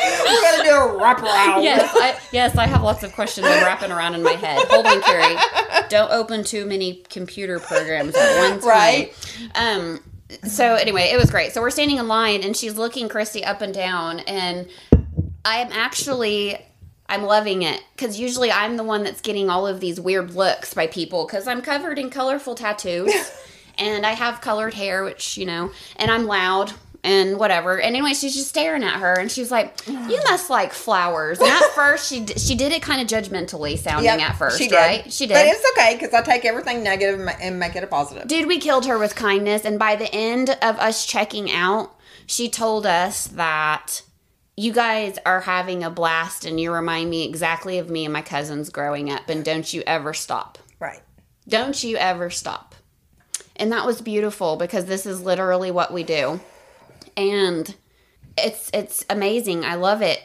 [0.02, 1.62] We're gonna do a wrap around.
[1.64, 4.58] Yes, I, yes, I have lots of questions wrapping around in my head.
[4.70, 5.36] Hold on, Carrie.
[5.90, 8.70] Don't open too many computer programs at one time.
[8.70, 9.14] Right.
[9.56, 10.00] Um.
[10.44, 11.54] So anyway, it was great.
[11.54, 14.68] So we're standing in line, and she's looking Christy up and down, and
[15.46, 16.58] I am actually.
[17.12, 20.76] I'm loving it because usually I'm the one that's getting all of these weird looks
[20.76, 23.12] by people because I'm covered in colorful tattoos
[23.80, 26.72] and I have colored hair, which, you know, and I'm loud
[27.04, 27.78] and whatever.
[27.80, 31.48] And anyway, she's just staring at her, and she's like, "You must like flowers." And
[31.50, 34.68] at first, she d- she did it kind of judgmentally sounding Yep, at first, she
[34.68, 34.76] did.
[34.76, 35.12] right?
[35.14, 35.34] She did.
[35.34, 38.28] But it's okay because I take everything negative and and make it a positive.
[38.28, 41.96] Dude, we killed her with kindness, and by the end of us checking out,
[42.26, 44.02] she told us that
[44.58, 48.22] you guys are having a blast, and you remind me exactly of me and my
[48.22, 50.58] cousins growing up, and don't you ever stop.
[50.80, 51.00] Right.
[51.48, 52.76] Don't you ever stop.
[53.56, 56.40] And that was beautiful because this is literally what we do.
[57.16, 57.76] And
[58.38, 59.66] it's it's amazing.
[59.66, 60.24] I love it.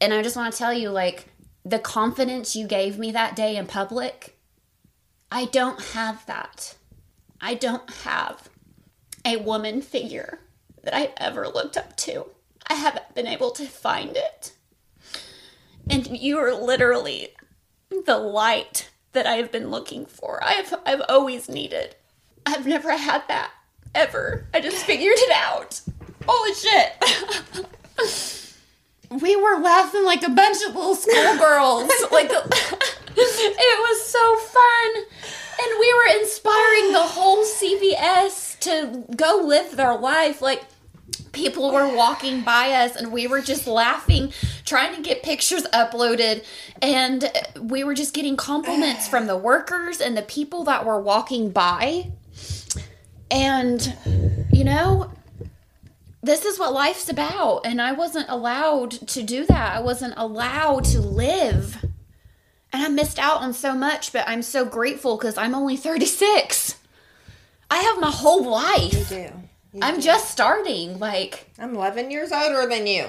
[0.00, 1.26] And I just want to tell you like
[1.64, 4.38] the confidence you gave me that day in public,
[5.30, 6.76] I don't have that.
[7.40, 8.48] I don't have
[9.24, 10.40] a woman figure
[10.82, 12.26] that I've ever looked up to.
[12.68, 14.52] I haven't been able to find it.
[15.88, 17.28] And you are literally
[18.06, 20.42] the light that I have been looking for.
[20.42, 21.96] I've I've always needed.
[22.46, 23.52] I've never had that
[23.94, 24.46] ever.
[24.54, 25.80] I just figured it out.
[26.26, 26.92] Holy shit.
[29.22, 31.90] we were laughing like a bunch of little schoolgirls.
[32.10, 32.30] like
[33.16, 35.04] it was so fun.
[35.62, 40.64] And we were inspiring the whole CVS to go live their life like
[41.32, 44.32] people were walking by us and we were just laughing
[44.64, 46.44] trying to get pictures uploaded
[46.80, 51.50] and we were just getting compliments from the workers and the people that were walking
[51.50, 52.10] by
[53.30, 53.96] and
[54.52, 55.10] you know
[56.22, 59.76] this is what life's about and i wasn't allowed to do that.
[59.76, 61.84] I wasn't allowed to live.
[62.72, 66.76] And i missed out on so much but i'm so grateful because i'm only 36
[67.70, 69.10] i have my whole life.
[69.10, 69.32] You do.
[69.80, 73.06] I'm just starting, like, I'm 11 years older than you.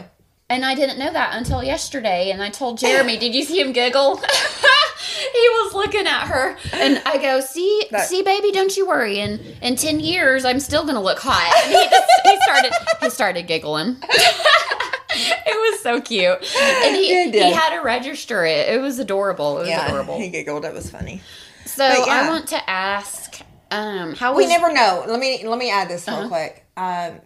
[0.54, 2.32] And I didn't know that until yesterday.
[2.32, 4.18] And I told Jeremy, "Did you see him giggle?"
[5.34, 9.20] he was looking at her, and I go, "See, That- see, baby, don't you worry.
[9.20, 13.10] In in ten years, I'm still gonna look hot." And he, just, he started he
[13.10, 13.98] started giggling.
[15.10, 18.70] it was so cute, and he He he, had to register it.
[18.70, 19.58] It was adorable.
[19.60, 20.20] It was adorable.
[20.20, 20.66] he giggled.
[20.66, 21.22] It was funny.
[21.66, 22.06] so yeah.
[22.08, 23.40] I want to ask,
[23.72, 25.04] um, how We never know.
[25.08, 26.22] Let me let me add this Uh-huh.
[26.22, 27.20] real quick, um,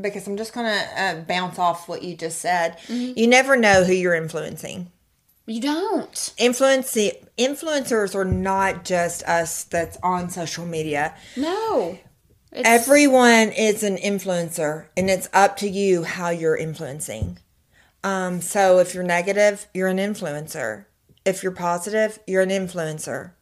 [0.00, 2.78] because I'm just gonna uh, bounce off what you just said.
[2.86, 3.18] Mm-hmm.
[3.18, 4.90] You never know who you're influencing.
[5.46, 6.34] you don't?
[6.38, 6.96] Influence
[7.38, 11.14] influencers are not just us that's on social media.
[11.36, 11.98] No,
[12.56, 17.38] it's, Everyone is an influencer, and it's up to you how you're influencing.
[18.02, 20.86] Um, so if you're negative, you're an influencer.
[21.26, 23.32] If you're positive, you're an influencer,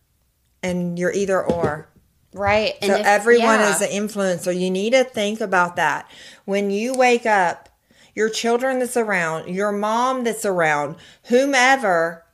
[0.65, 1.91] and you're either or.
[2.35, 2.75] Right.
[2.83, 3.75] And So if- everyone yeah.
[3.75, 4.59] is an influencer.
[4.59, 6.11] You need to think about that.
[6.45, 7.71] When you wake up,
[8.15, 12.25] your children that's around, your mom that's around, whomever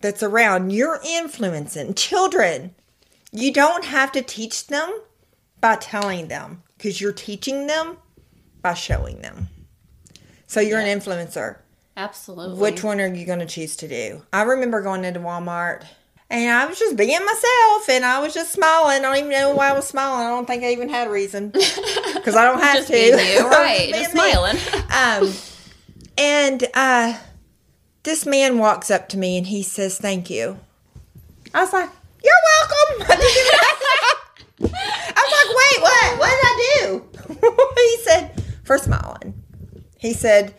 [0.00, 2.74] that's around, you're influencing children.
[3.32, 4.92] You don't have to teach them
[5.60, 7.96] by telling them because you're teaching them
[8.60, 9.48] by showing them.
[10.46, 11.58] So you're an influencer.
[11.96, 12.58] Absolutely.
[12.58, 14.22] Which one are you going to choose to do?
[14.32, 15.84] I remember going into Walmart
[16.34, 18.98] and I was just being myself and I was just smiling.
[18.98, 20.26] I don't even know why I was smiling.
[20.26, 21.48] I don't think I even had a reason
[22.14, 22.98] because I don't have Just to.
[22.98, 23.92] you, right?
[23.92, 24.56] being Just smiling.
[24.94, 25.32] Um,
[26.18, 27.18] and uh,
[28.04, 30.58] this man walks up to me and he says, "Thank you."
[31.52, 31.90] I was like,
[32.22, 34.24] "You're welcome." I
[34.60, 36.18] I was like, "Wait, what?
[36.18, 37.04] What did I do?"
[37.76, 39.34] he said, "For smiling."
[39.98, 40.54] He said,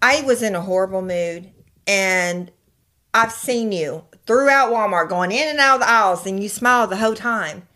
[0.00, 1.50] "I was in a horrible mood,
[1.88, 2.50] and
[3.12, 6.90] I've seen you throughout Walmart going in and out of the aisles, and you smiled
[6.90, 7.66] the whole time,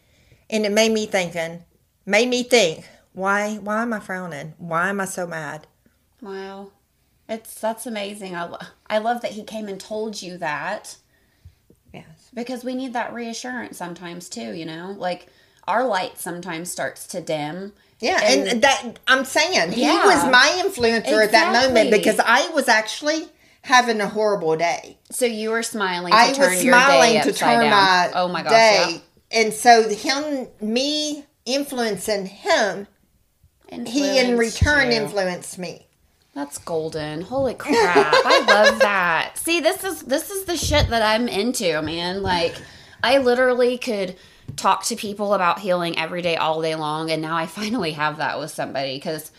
[0.49, 1.65] and it made me thinking,
[2.07, 3.57] made me think." Why?
[3.57, 4.55] Why am I frowning?
[4.59, 5.67] Why am I so mad?
[6.23, 6.71] Wow.
[7.29, 8.37] It's that's amazing.
[8.37, 10.97] I, lo- I love that he came and told you that
[11.93, 12.31] Yes.
[12.33, 14.95] because we need that reassurance sometimes too, you know?
[14.97, 15.27] Like
[15.67, 17.73] our light sometimes starts to dim.
[17.99, 20.05] Yeah, And- and, that I'm saying he Yeah.
[20.07, 23.29] was my influencer at that moment because I was actually
[23.63, 24.99] having a horrible day.
[25.11, 27.71] So you were smiling to I turn was smiling to turn down.
[27.71, 32.87] my oh my gosh, day, and so him, me influencing him,
[33.71, 33.85] yeah.
[33.85, 34.99] he in return you.
[34.99, 35.87] influenced me.
[36.33, 37.23] That's golden.
[37.23, 37.75] Holy crap.
[37.77, 39.33] I love that.
[39.39, 42.23] See, this is this is the shit that I'm into, man.
[42.23, 42.55] Like
[43.03, 44.17] I literally could
[44.57, 48.19] talk to people about healing every day all day long and now I finally have
[48.19, 49.31] that with somebody cuz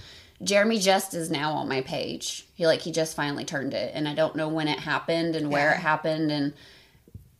[0.44, 2.48] Jeremy just is now on my page.
[2.56, 5.52] He like he just finally turned it and I don't know when it happened and
[5.52, 5.76] where Yeah.
[5.76, 6.54] it happened and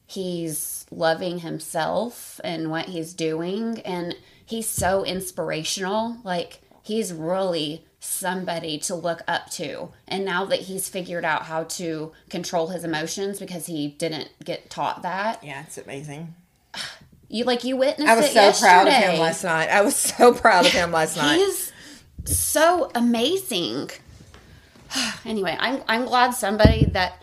[0.08, 8.78] he's loving himself and what he's doing and he's so inspirational like he's really somebody
[8.78, 13.40] to look up to and now that he's figured out how to control his emotions
[13.40, 16.34] because he didn't get taught that Yeah, it's amazing.
[17.30, 19.70] you like you witnessed I was so proud of him last night.
[19.70, 21.38] I was so proud of him last night.
[21.38, 21.71] he's
[22.26, 23.90] so amazing.
[25.26, 27.22] anyway, I'm I'm glad somebody that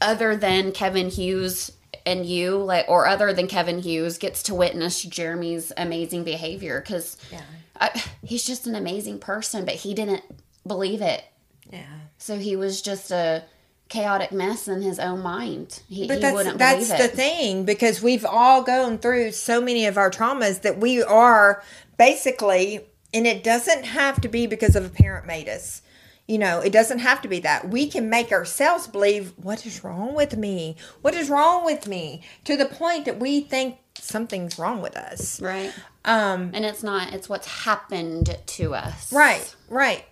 [0.00, 1.70] other than Kevin Hughes
[2.06, 7.16] and you like or other than Kevin Hughes gets to witness Jeremy's amazing behavior cuz
[7.32, 8.00] Yeah.
[8.22, 10.22] he's just an amazing person, but he didn't
[10.66, 11.24] believe it.
[11.72, 11.82] Yeah.
[12.18, 13.44] So he was just a
[13.88, 15.80] chaotic mess in his own mind.
[15.88, 19.86] He, But he that's wouldn't that's the thing because we've all gone through so many
[19.86, 21.62] of our traumas that we are
[21.96, 25.80] basically and it doesn't have to be because of a parent made us.
[26.26, 27.68] You know, it doesn't have to be that.
[27.68, 30.76] We can make ourselves believe what is wrong with me?
[31.02, 32.22] What is wrong with me?
[32.44, 35.40] To the point that we think something's wrong with us.
[35.40, 35.70] Right.
[36.04, 39.12] Um And it's not, it's what's happened to us.
[39.12, 40.04] right, right.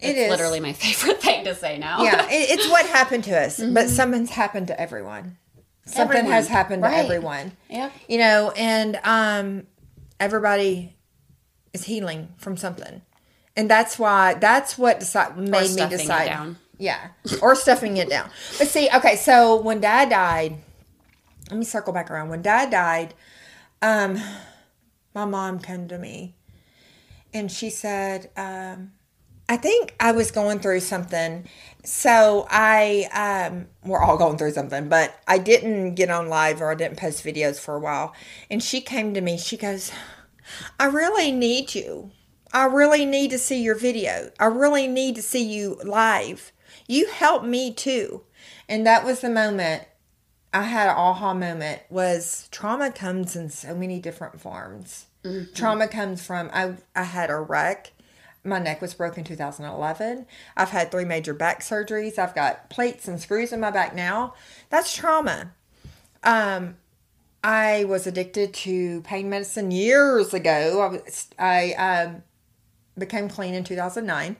[0.00, 2.02] It It's is literally my favorite thing to say now.
[2.02, 5.36] yeah, it, it's what happened to us, but something's happened to everyone.
[5.84, 6.16] Something Mm-hmm.
[6.16, 6.32] Everyone.
[6.32, 7.52] has happened to everyone.
[7.68, 7.90] Yeah.
[8.08, 9.66] You know, and um
[10.20, 10.96] everybody
[11.72, 13.02] is healing from something.
[13.56, 16.26] And that's why that's what deci- made me decide.
[16.26, 16.58] down.
[16.78, 17.08] Yeah.
[17.42, 18.30] Or stuffing it down.
[18.58, 20.58] But see, okay, so when dad died,
[21.50, 22.28] let me circle back around.
[22.28, 23.14] When dad died,
[23.82, 24.20] um
[25.14, 26.36] my mom came to me
[27.34, 28.92] and she said, um,
[29.48, 31.48] I think I was going through something.
[31.84, 36.70] So I, um, we're all going through something, but I didn't get on live or
[36.70, 38.14] I didn't post videos for a while.
[38.50, 39.90] And she came to me, she goes,
[40.78, 42.10] I really need you.
[42.52, 44.30] I really need to see your video.
[44.38, 46.52] I really need to see you live.
[46.86, 48.22] You help me too.
[48.68, 49.84] And that was the moment
[50.52, 55.06] I had an aha moment was trauma comes in so many different forms.
[55.54, 57.92] Trauma comes from I I had a wreck.
[58.44, 60.26] My neck was broken in 2011.
[60.56, 62.18] I've had three major back surgeries.
[62.18, 64.34] I've got plates and screws in my back now.
[64.70, 65.52] That's trauma.
[66.22, 66.76] Um
[67.42, 70.80] I was addicted to pain medicine years ago.
[70.80, 72.22] I was I um
[72.98, 74.36] became clean in 2009.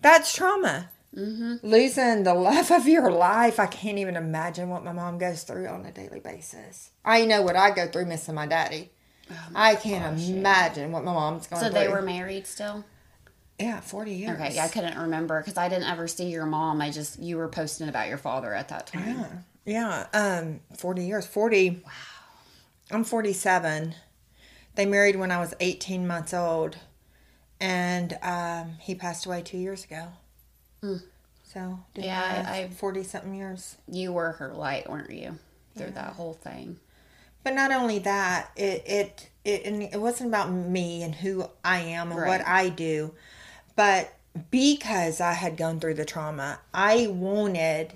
[0.00, 0.88] That's trauma.
[1.14, 3.60] Losing the love of your life.
[3.60, 6.90] I can't even imagine what my mom goes through on a daily basis.
[7.04, 8.90] I know what I go through missing my daddy.
[9.54, 11.78] I can't imagine what my mom's going So through.
[11.78, 12.84] So they were married still?
[13.58, 14.30] yeah, 40 years.
[14.40, 16.80] Okay, yeah, I couldn't remember because I didn't ever see your mom.
[16.80, 19.44] I just, you were posting about your father at that time.
[19.66, 20.38] Yeah, yeah.
[20.40, 21.26] Um, 40 years.
[21.26, 21.82] 40.
[21.84, 21.90] Wow.
[22.90, 23.94] I'm 47.
[24.74, 26.76] They married when I was 18 months old,
[27.60, 30.08] and um, he passed away two years ago.
[30.82, 32.00] So, Hmm.
[32.00, 33.76] Yeah, I- I- 40 something years.
[33.86, 35.38] You were her light, weren't you?
[35.76, 36.78] Through that whole thing.
[37.44, 41.78] But not only that, it it it and it wasn't about me and who I
[41.80, 42.28] am and Right.
[42.28, 43.14] what I do,
[43.74, 44.12] but
[44.50, 47.94] because I had gone through the trauma, I wanted.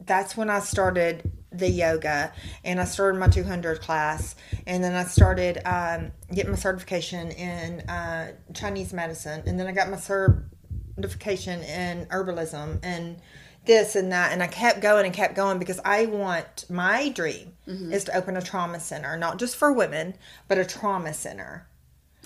[0.00, 2.32] That's when I started the yoga,
[2.64, 4.34] and I started my 200 class,
[4.66, 9.72] and then I started um, getting my certification in uh, Chinese medicine, and then I
[9.72, 13.20] got my certification in herbalism and
[13.66, 17.52] this and that and i kept going and kept going because i want my dream
[17.92, 20.14] is to open a trauma center not just for women
[20.48, 21.66] but a trauma center.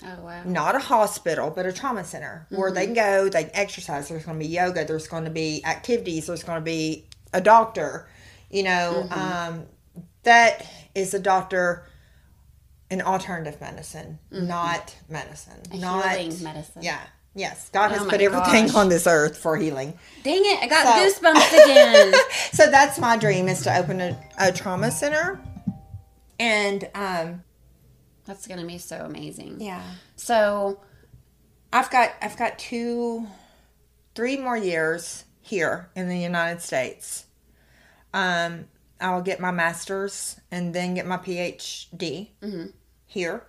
[0.03, 0.43] Oh, wow.
[0.45, 4.25] not a hospital but a trauma center where they can go they can exercise there's
[4.25, 8.07] going to be yoga there's going to be activities there's going to be a doctor
[8.51, 9.65] you know um,
[10.23, 11.85] that is a doctor
[12.89, 16.81] in alternative medicine not medicine not Healing medicine.
[16.83, 16.99] yeah
[17.33, 18.75] yes god has Oh my put everything gosh.
[18.75, 22.13] on this earth for healing Dang it, I got So- goosebumps again.
[22.51, 25.39] so that's my dream is to open a, a trauma center
[26.39, 27.43] and um
[28.25, 29.61] That's going to be so amazing.
[29.61, 29.81] yeah
[30.15, 30.81] So,
[31.71, 33.25] i've got i've got two
[34.15, 37.25] three more years here in the united states
[38.13, 38.65] um
[38.99, 42.29] i'll get my master's and then get my phd
[43.05, 43.43] here.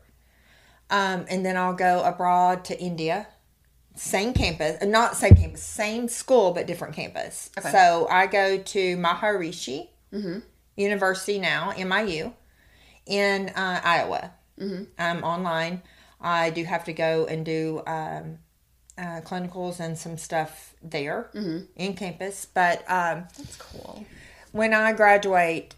[0.91, 3.29] Um and then i'll go abroad to india.
[3.95, 7.51] Same campus uh, not same campus same school but different campus.
[7.59, 7.71] Okay.
[7.71, 9.89] so i go to maharishi
[10.77, 12.33] university now miu
[13.07, 14.33] in uh, iowa.
[14.99, 15.83] I'm online.
[16.21, 18.39] I do have to go and do um,
[18.97, 21.31] uh, clinicals and some stuff there
[21.77, 22.47] in campus.
[22.47, 24.05] But um, that's cool.
[24.53, 25.75] When i graduate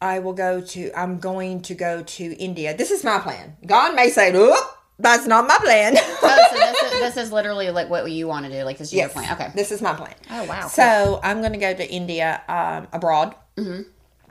[0.00, 3.94] i will go to i'm going to go to india this is my plan god
[3.94, 4.56] may say Oop,
[4.98, 8.46] that's not my plan Oh, so this is, this is literally like what you want
[8.46, 8.62] to do.
[8.64, 9.32] Like, this is your plan.
[9.34, 9.50] Okay.
[9.54, 10.14] This is my plan.
[10.30, 13.34] Oh, wow, So I'm going to go to India um, abroad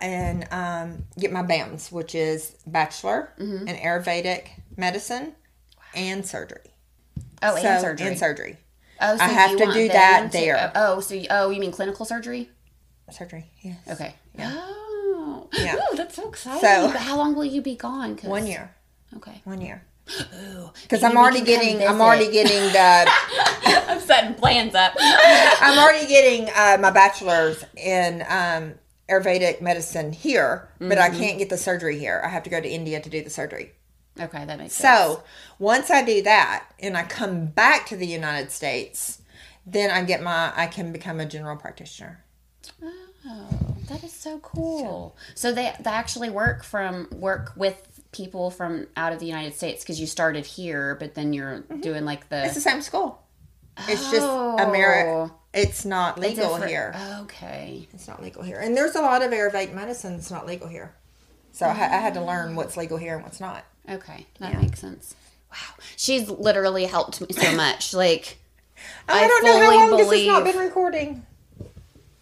[0.01, 5.33] and um, get my BAMS, which is Bachelor in Ayurvedic Medicine
[5.93, 6.71] and Surgery.
[7.41, 8.07] Oh, so, and surgery.
[8.07, 8.57] And surgery.
[9.01, 10.71] Oh, so I have to do that to- there.
[10.75, 12.49] oh, so you, oh, you mean clinical surgery?
[13.11, 13.77] Surgery, yes.
[13.89, 14.15] Okay.
[14.39, 15.47] Oh.
[15.53, 15.75] Yeah.
[15.75, 16.61] Ooh, that's so exciting.
[16.61, 18.15] So- but how long will you be gone?
[18.15, 18.73] 'Cause- One year.
[19.17, 19.41] Okay.
[19.43, 19.83] One year.
[20.05, 23.11] Because I'm already getting, I'm already getting the,
[23.89, 24.93] I'm setting plans up.
[24.99, 28.73] I'm already getting uh, my bachelor's in um,
[29.09, 32.21] Ayurvedic medicine here, but I can't get the surgery here.
[32.23, 33.71] I have to go to India to do the surgery.
[34.19, 34.97] okay, that makes sense.
[35.13, 35.23] So
[35.59, 39.21] once I do that and I come back to the United States,
[39.65, 42.22] then I get my, I can become a general practitioner.
[43.25, 45.15] Oh, that is so cool.
[45.35, 49.83] So they they actually work from work with people from out of the United States
[49.83, 51.81] because you started here, but then you're mm-hmm.
[51.81, 53.21] doing like the It's the same school.
[53.87, 54.57] It's just oh.
[54.57, 55.33] America.
[55.53, 56.95] It's not legal here.
[57.21, 57.87] Okay.
[57.93, 60.93] It's not legal here, and there's a lot of Ayurvedic medicine that's not legal here.
[61.51, 62.55] So I, ha- I had to learn mm.
[62.55, 63.63] what's legal here and what's not.
[63.87, 65.15] Okay, that makes sense.
[65.51, 67.93] Wow, she's literally helped me so much.
[67.93, 68.39] Like,
[69.07, 71.25] I, I don't know how long this has not been recording.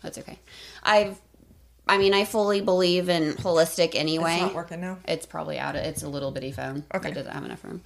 [0.02, 0.38] that's okay.
[0.84, 1.20] I've,
[1.88, 4.34] I mean, I fully believe in holistic anyway.
[4.34, 5.00] It's not working now.
[5.08, 6.84] It's probably out of it's a little bitty phone.
[6.94, 7.10] Okay.
[7.10, 7.82] It doesn't have enough room.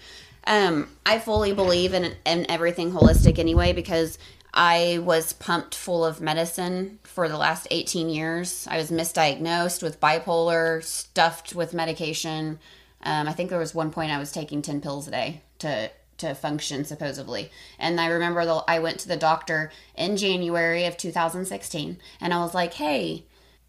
[0.48, 4.20] Um, I fully believe in in everything holistic anyway because
[4.54, 8.68] I was pumped full of medicine for the last 18 years.
[8.70, 12.60] I was misdiagnosed with bipolar, stuffed with medication.
[13.04, 15.92] Um, I think there was one point I was taking 10 pills a day to
[16.18, 17.52] to function supposedly.
[17.78, 22.40] And I remember the, I went to the doctor in January of 2016 and I
[22.40, 23.26] was like, "Hey,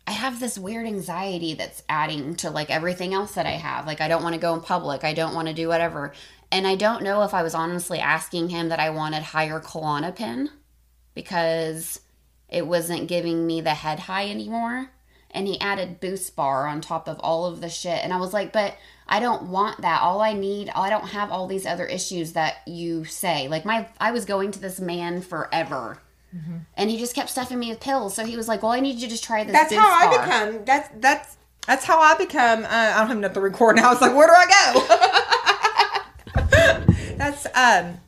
[0.06, 3.86] I have this weird anxiety that's adding to like everything else that I have.
[3.86, 5.02] Like I don't want to go in public.
[5.02, 6.12] I don't want to do whatever.
[6.52, 10.48] And I don't know if I was honestly asking him that I wanted higher Klonopin
[11.14, 12.00] because
[12.48, 14.92] it wasn't giving me the head high anymore.
[15.32, 18.04] And he added BuSpar on top of all of the shit.
[18.04, 18.76] And I was like, but
[19.08, 20.02] I don't want that.
[20.02, 23.48] All I need, I don't have all these other issues that you say.
[23.48, 25.98] Like my, I was going to this man forever.
[26.76, 28.14] And he just kept stuffing me with pills.
[28.14, 30.18] So he was like, "Well, I need you to just try this." That's how I
[30.18, 30.64] become.
[30.66, 31.36] That's that's
[31.66, 32.64] that's how I become.
[32.64, 33.88] Uh, I don't have enough to record now.
[33.88, 34.46] I was like, where do I
[36.34, 37.14] go?
[37.16, 38.00] that's um,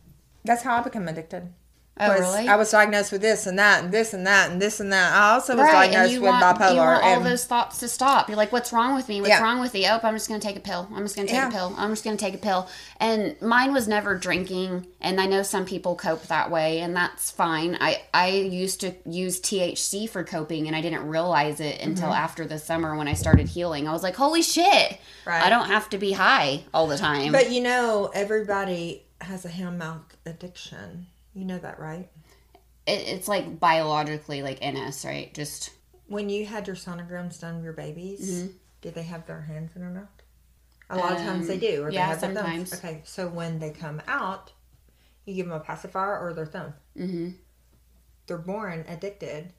[0.45, 1.53] that's how I become addicted.
[2.01, 2.49] Oh, Was- really?
[2.49, 5.13] I was diagnosed with this and that and this and that and this and that.
[5.13, 6.71] I also was right, diagnosed you with want, bipolar.
[6.73, 8.29] you want all and those thoughts to stop.
[8.29, 9.21] You're like, "What's wrong with me?
[9.21, 9.43] What's Yeah.
[9.43, 9.87] wrong with me?
[9.89, 10.89] Oh, I'm just going to take a pill.
[10.95, 11.49] I'm just going to take Yeah.
[11.49, 11.75] a pill.
[11.77, 12.69] I'm just going to take a pill.
[13.01, 17.31] And mine was never drinking, and I know some people cope that way, and that's
[17.31, 17.77] fine.
[17.81, 22.23] I I used to use THC for coping, and I didn't realize it until mm-hmm.
[22.23, 23.89] after the summer when I started healing.
[23.89, 24.99] I was like, "Holy shit!
[25.25, 25.43] Right.
[25.43, 29.49] I don't have to be high all the time." But you know, everybody has a
[29.49, 31.07] hand mouth addiction.
[31.39, 32.09] You know that, right?
[32.87, 35.33] it, it's like biologically like in us, right?
[35.33, 35.71] Just
[36.09, 38.53] When you had your sonograms done of your babies, Mm-hmm.
[38.81, 40.09] did they have their hands in their mouth?
[40.91, 41.83] A lot of times they do.
[41.85, 42.73] Or Um, yeah, they have their thumbs.
[42.75, 44.53] Okay, so when they come out,
[45.27, 46.75] you give them a pacifier or their thumb.
[46.97, 47.29] mm-hmm.
[48.27, 49.53] They're born addicted,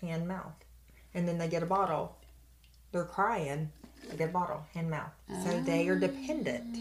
[0.00, 0.54] hand mouth,
[1.14, 2.16] and then they get a bottle.
[2.92, 3.70] They're crying.
[4.08, 5.10] They get a bottle, hand mouth.
[5.44, 6.76] So they are dependent.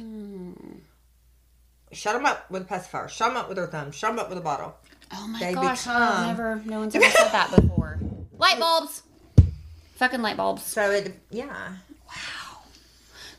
[1.91, 3.07] Shut them up with a pacifier.
[3.07, 3.91] Shut them up with their thumb.
[3.91, 4.75] Shut them up with a bottle.
[5.13, 7.99] Oh my They gosh, become- I've never no one's ever said that before.
[8.37, 9.03] Light bulbs.
[9.95, 10.63] Fucking light bulbs.
[10.63, 11.47] So it, yeah.
[12.07, 12.59] Wow,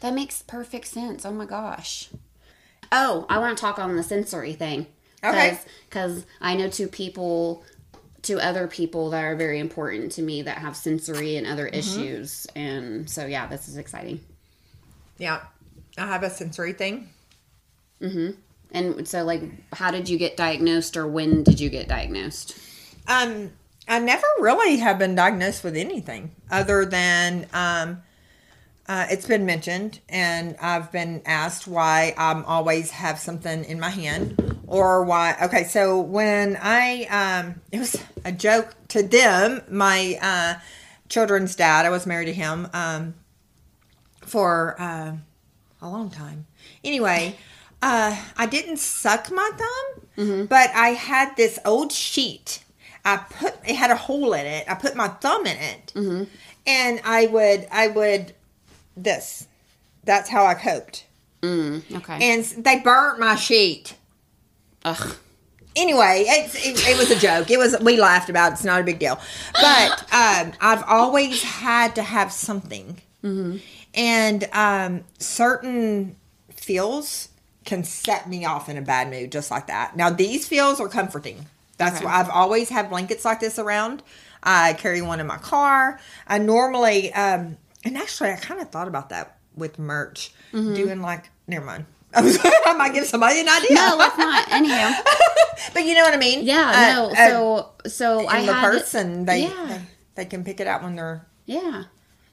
[0.00, 1.24] that makes perfect sense.
[1.24, 2.08] Oh my gosh.
[2.90, 4.86] Oh, I want to talk on the sensory thing.
[5.22, 5.58] Okay.
[5.88, 7.62] Because I know two people,
[8.22, 11.78] two other people that are very important to me that have sensory and other Mm-hmm.
[11.78, 12.46] issues.
[12.56, 14.20] And so, yeah, this is exciting.
[15.18, 15.42] Yeah.
[15.96, 17.08] I have a sensory thing.
[18.70, 19.42] And so, like,
[19.72, 22.58] how did you get diagnosed or when did you get diagnosed?
[23.06, 23.52] Um,
[23.88, 28.02] I never really have been diagnosed with anything other than um,
[28.86, 33.90] uh, it's been mentioned, and I've been asked why I'm always have something in my
[33.90, 35.36] hand, or why.
[35.42, 39.62] Okay, so when I um, it was a joke to them.
[39.70, 40.54] My uh,
[41.08, 43.14] children's dad, I was married to him um,
[44.20, 45.16] for uh,
[45.82, 46.46] a long time.
[46.82, 47.36] Anyway,
[47.82, 52.64] uh, I didn't suck my thumb, but I had this old sheet.
[53.04, 54.64] I put it had a hole in it.
[54.68, 55.92] I put my thumb in it,
[56.66, 58.34] and I would I would
[58.96, 59.46] this.
[60.04, 61.04] That's how I coped,
[61.42, 62.18] Mm, okay.
[62.32, 63.94] and they burnt my sheet.
[64.84, 65.16] Ugh.
[65.76, 67.50] Anyway, it's, it, it was a joke.
[67.52, 68.50] It was we laughed about.
[68.50, 68.54] it.
[68.54, 69.20] It's not a big deal,
[69.52, 73.00] but um, I've always had to have something,
[73.94, 76.16] and um, certain
[76.52, 77.28] feels
[77.68, 79.96] can set me off in a bad mood just like that.
[79.96, 81.46] Now these feels are comforting.
[81.76, 82.04] That's Okay.
[82.06, 84.02] why I've always had blankets like this around.
[84.42, 86.00] I carry one in my car.
[86.26, 91.30] I normally, um, and actually, I kind of thought about that with merch, doing like.
[91.46, 91.84] Never mind.
[92.14, 93.74] I might give somebody an idea.
[93.76, 94.50] No, let's not.
[94.50, 94.92] Anyhow.
[95.74, 96.46] But you know what I mean?
[96.46, 97.10] Yeah, Uh, no.
[97.10, 99.66] uh, So, so I the had person, they, yeah.
[99.68, 99.80] they
[100.14, 101.26] they can pick it out when they're.
[101.46, 101.84] Yeah,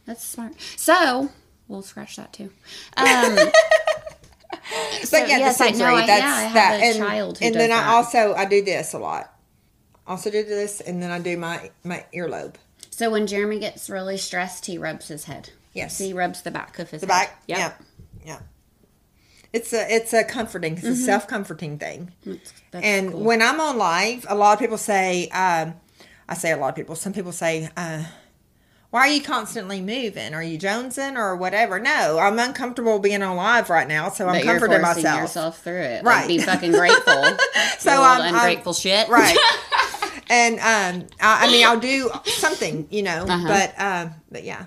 [0.05, 0.53] that's smart.
[0.77, 1.29] So
[1.67, 2.51] we'll scratch that too.
[2.95, 3.35] Um,
[5.03, 5.87] So, but yeah, yes, the I sensory.
[5.87, 5.95] know.
[5.95, 6.79] I, that's yeah, I have that.
[6.79, 7.87] a and child who and then that.
[7.87, 9.31] I also I do this a lot.
[10.07, 12.55] Also do this, and then I do my my earlobe.
[12.89, 15.49] So when Jeremy gets really stressed, he rubs his head.
[15.73, 15.97] Yes.
[15.97, 17.27] He rubs the back of his The head.
[17.27, 17.43] back.
[17.47, 17.57] Yep.
[17.57, 17.73] Yeah.
[18.25, 18.39] Yeah.
[19.53, 22.11] It's a it's a comforting, it's a self comforting thing.
[22.25, 23.21] That's, that's and cool.
[23.23, 25.75] when I'm on live, a lot of people say, um,
[26.27, 26.95] I say a lot of people.
[26.95, 28.03] Some people say, uh,
[28.95, 30.33] "Why are you constantly moving?
[30.33, 34.35] Are you jonesing or whatever?" No, I'm uncomfortable being on live right now, so I'm
[34.35, 35.19] but comforting myself.
[35.19, 36.03] yourself through it.
[36.03, 36.19] Right.
[36.21, 37.23] Like, be fucking grateful.
[37.79, 39.07] So I'm- I'm- ungrateful shit.
[39.09, 39.37] right
[40.29, 43.47] and um I, I mean i'll do something you know Uh-huh.
[43.47, 44.65] but um but yeah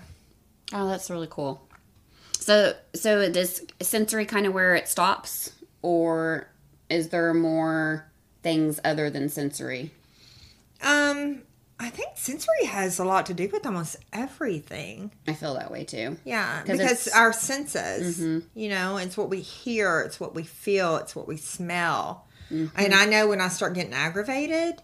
[0.73, 1.67] Oh, that's really cool.
[2.39, 5.51] So, so does sensory kind of where it stops,
[5.83, 6.49] or
[6.91, 8.07] is there more
[8.43, 9.91] things other than sensory?
[10.83, 11.43] um
[11.81, 15.85] i think sensory has a lot to do with almost everything I feel that way
[15.85, 16.17] too.
[16.25, 17.19] Yeah, because it's- Mm-hmm.
[17.19, 18.19] our senses
[18.55, 22.79] you know it's what we hear it's what we feel it's what we smell Mm-hmm.
[22.81, 24.81] and i know when i start getting aggravated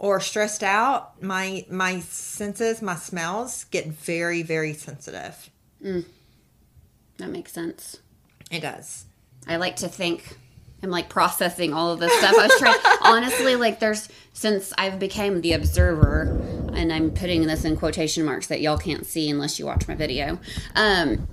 [0.00, 5.48] or stressed out my my senses my smells get very very sensitive
[5.80, 7.98] That makes sense.
[8.50, 9.04] it does
[9.46, 10.38] I like to think
[10.84, 12.34] I'm like processing all of this stuff.
[12.38, 16.38] I was trying honestly, like there's since I've became the observer,
[16.74, 19.94] and I'm putting this in quotation marks that y'all can't see unless you watch my
[19.94, 20.38] video.
[20.76, 21.26] Um,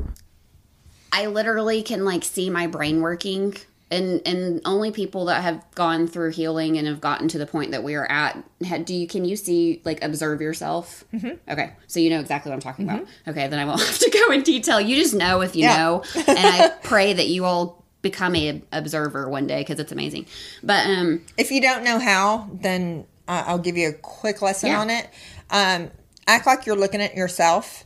[1.12, 3.56] I literally can like see my brain working.
[3.93, 7.72] And, and only people that have gone through healing and have gotten to the point
[7.72, 11.32] that we are at had, do you can you see like observe yourself mm-hmm.
[11.52, 14.10] okay so you know exactly what i'm talking about okay then i won't have to
[14.10, 15.76] go in detail you just know if you Yeah.
[15.76, 20.26] know and i pray that you all become a observer one day because it's amazing
[20.64, 24.70] but um If you don't know how, then uh, I'll give you a quick lesson
[24.70, 24.82] Yeah.
[24.82, 25.08] on it.
[25.49, 25.91] Um,
[26.28, 27.86] act like you're looking at yourself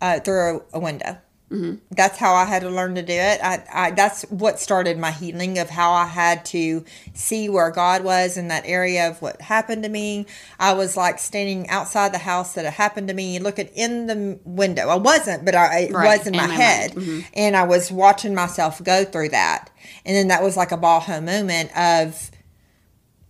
[0.00, 1.18] uh, through a, a window.
[1.52, 1.74] Mm-hmm.
[1.90, 3.38] That's how I had to learn to do it.
[3.42, 6.82] I, I, that's what started my healing of how I had to
[7.12, 10.24] see where God was in that area of what happened to me.
[10.58, 14.38] I was like standing outside the house that it happened to me, looking in the
[14.44, 14.88] window.
[14.88, 16.96] I wasn't, but I, it Right, was in, in my, my head.
[16.96, 17.26] mind.
[17.34, 19.68] And I was watching myself go through that.
[20.06, 22.30] And then that was like a baha moment of,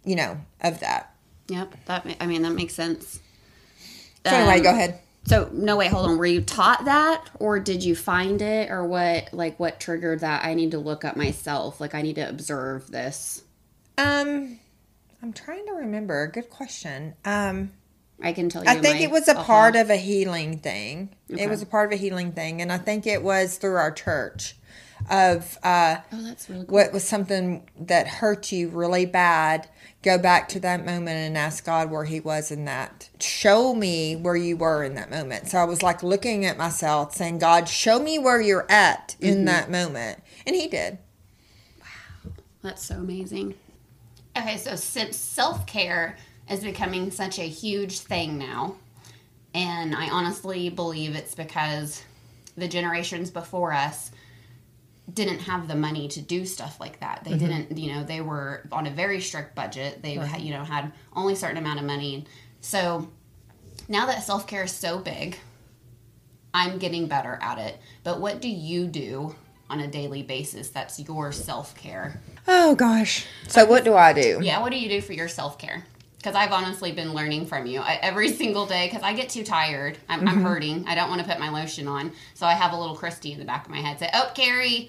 [0.05, 1.13] you know, of that.
[1.49, 3.19] yep that i mean that makes sense
[4.25, 5.01] So anyway, Um, go ahead.
[5.25, 8.85] So no wait hold on were you taught that or did you find it or
[8.85, 12.29] what like what triggered that i need to look up myself like i need to
[12.29, 13.43] observe this
[13.99, 14.59] Um,
[15.23, 16.27] I'm trying to remember.
[16.27, 17.15] Good question.
[17.25, 17.71] Um,
[18.21, 19.45] i can tell you I think it was a aha.
[19.45, 21.11] part of a healing thing.
[21.31, 21.45] Okay.
[21.45, 23.93] It was a part of a healing thing, and I think it was through our
[23.93, 24.57] church.
[25.11, 29.69] Of uh, oh that's really cool what was something that hurt you really bad.
[30.03, 33.09] Go back to that moment and ask God where He was in that.
[33.21, 35.49] Show me where you were in that moment.
[35.49, 39.45] So I was like looking at myself, saying, "God, show me where you're at in
[39.45, 39.45] Mm-hmm.
[39.47, 40.99] that moment," and He did.
[41.81, 42.33] Wow.
[42.63, 43.55] That's so amazing.
[44.37, 46.17] Okay, so since self care
[46.51, 48.77] is becoming such a huge thing now,
[49.55, 52.03] and I honestly believe it's because
[52.57, 54.11] the generations before us
[55.13, 57.23] didn't have the money to do stuff like that.
[57.25, 57.47] They mm-hmm.
[57.47, 60.03] didn't, you know, they were on a very strict budget.
[60.03, 62.25] They, had, you know, had only a certain amount of money.
[62.61, 63.09] So
[63.89, 65.39] now that self care is so big,
[66.55, 67.79] I'm getting better at it.
[68.05, 69.35] But what do you do
[69.69, 72.21] on a daily basis that's your self care?
[72.49, 73.27] Oh gosh.
[73.49, 74.41] So what do I do?
[74.43, 75.85] Yeah, what do you do for your self care?
[76.23, 78.87] Because I've honestly been learning from you I, every single day.
[78.87, 80.87] Because I get too tired, I'm, I'm hurting.
[80.87, 83.39] I don't want to put my lotion on, so I have a little Christy in
[83.41, 84.89] the back of my head say, "Oh, Carrie,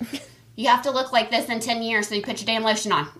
[0.56, 2.92] you have to look like this in ten years, so you put your damn lotion
[2.92, 3.10] on."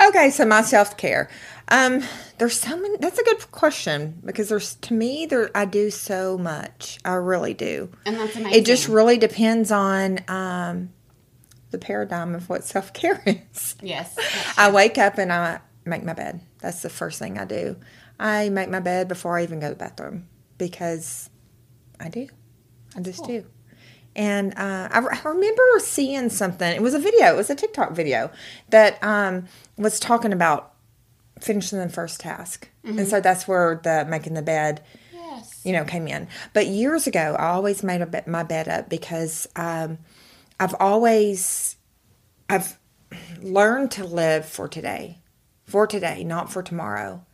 [0.00, 1.28] Okay, so my self care.
[1.68, 2.02] Um,
[2.38, 2.96] there's so many.
[2.98, 6.98] That's a good question because there's to me there I do so much.
[7.04, 7.90] I really do.
[8.06, 8.60] and that's amazing.
[8.60, 10.90] It just really depends on um,
[11.72, 13.74] the paradigm of what self care is.
[13.82, 14.16] yes.
[14.56, 16.40] I wake up and I make my bed.
[16.60, 17.76] That's the first thing I do.
[18.18, 21.30] I make my bed before I even go to the bathroom because
[22.00, 22.28] I do.
[22.96, 23.44] I just do.
[24.16, 26.68] And uh, I, re- I remember seeing something.
[26.74, 27.32] It was a video.
[27.32, 28.30] It was a TikTok video
[28.70, 29.46] that um,
[29.76, 30.74] was talking about
[31.40, 34.82] finishing the first task, and so that's where the making the bed
[35.12, 35.60] Yes.
[35.64, 36.26] you know, came in.
[36.52, 39.98] But years ago, I always made a bed, my bed up because um,
[40.58, 41.76] I've always
[42.48, 42.76] I've
[43.40, 45.18] learned to live for today,
[45.68, 47.24] for today, not for tomorrow.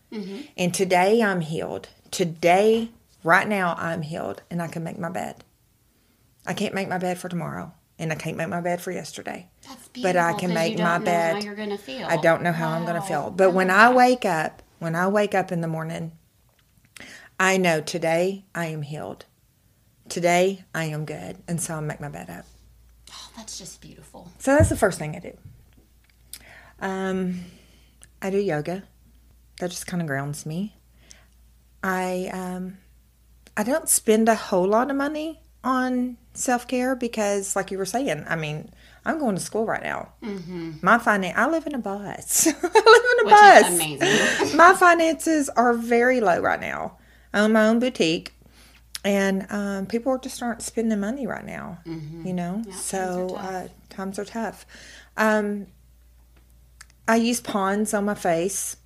[0.56, 1.89] And today I'm healed.
[2.12, 2.90] Today,
[3.24, 5.43] right now, I'm healed, and I can make my bed.
[6.47, 9.48] I can't make my bed for tomorrow, and I can't make my bed for yesterday.
[9.66, 11.35] That's But I can make my know bed.
[11.35, 12.06] How you're gonna feel.
[12.06, 13.31] I don't know how I'm going to feel.
[13.31, 16.12] But when I wake up, when I wake up in the morning,
[17.40, 19.24] I know today I am healed.
[20.09, 21.39] Today I am good.
[21.48, 22.44] And so I make my bed up.
[23.11, 24.31] Oh That's just beautiful.
[24.39, 25.36] So that's the first thing I do.
[26.81, 27.40] Um,
[28.25, 28.83] I do yoga.
[29.61, 30.75] That just kind of grounds me.
[31.83, 32.79] I um,
[33.55, 37.85] I don't spend a whole lot of money on self care because, like you were
[37.85, 38.71] saying, I mean,
[39.05, 40.15] I'm going to school right now.
[40.23, 40.73] Mm-hmm.
[40.81, 42.47] My finance, I live in a bus.
[42.49, 44.55] I live in a Which bus.
[44.55, 46.97] my finances are very low right now.
[47.35, 48.33] I own my own boutique,
[49.05, 51.79] and um, people just aren't spending money right now.
[51.85, 54.67] You know, so times are uh, times are tough.
[55.19, 55.67] Um,
[57.06, 58.76] I use Pond's on my face.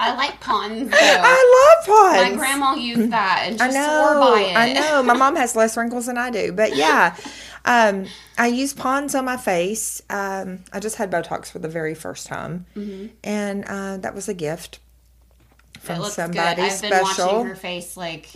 [0.00, 0.96] I like Pond's though.
[1.00, 2.30] I love Pond's.
[2.30, 3.72] My grandma used that and I know.
[3.72, 4.56] swore by it.
[4.56, 5.02] I know.
[5.02, 7.16] My mom has less wrinkles than I do, but yeah.
[7.64, 8.06] Um,
[8.38, 10.02] I use Pond's on my face.
[10.10, 12.66] Um, I just had Botox for the very first time,
[13.22, 14.80] and uh, that was a gift
[15.78, 16.64] from somebody good.
[16.64, 17.26] I've been special.
[17.26, 18.30] watching her face like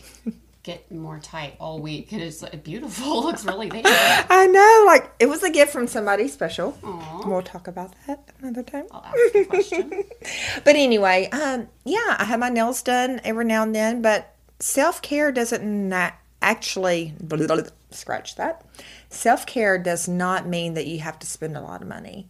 [0.66, 3.06] get more tight all week, and it's like, beautiful.
[3.20, 3.82] It looks really there.
[3.84, 6.76] I know, like it was a gift from somebody special.
[6.82, 7.22] Aw.
[7.24, 8.86] We'll talk about that another time.
[8.90, 10.04] I'll ask a question.
[10.64, 15.00] But anyway, um, yeah, I have my nails done every now and then, but self
[15.00, 16.10] care doesn't na-
[16.42, 17.14] actually
[17.90, 18.64] scratch that.
[19.08, 22.28] Self care does not mean that you have to spend a lot of money.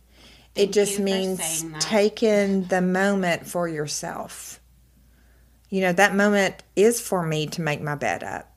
[0.55, 4.61] Thank it just means taking the moment for yourself.
[5.69, 8.53] You know, that moment is for me to make my bed up.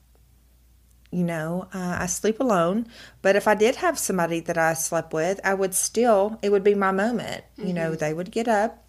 [1.10, 2.86] You know, uh, I sleep alone,
[3.20, 6.62] but if I did have somebody that I slept with, I would still, it would
[6.62, 7.42] be my moment.
[7.56, 8.84] You know, they would get up,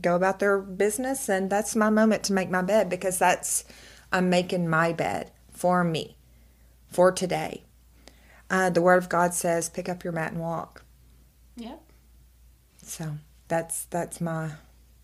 [0.00, 3.64] go about their business, and that's my moment to make my bed because that's,
[4.12, 6.16] I'm making my bed for me,
[6.86, 7.64] for today.
[8.48, 10.84] Uh, the Word of God says, pick up your mat and walk.
[11.56, 11.82] Yep,
[12.82, 13.16] So
[13.48, 14.50] that's that's my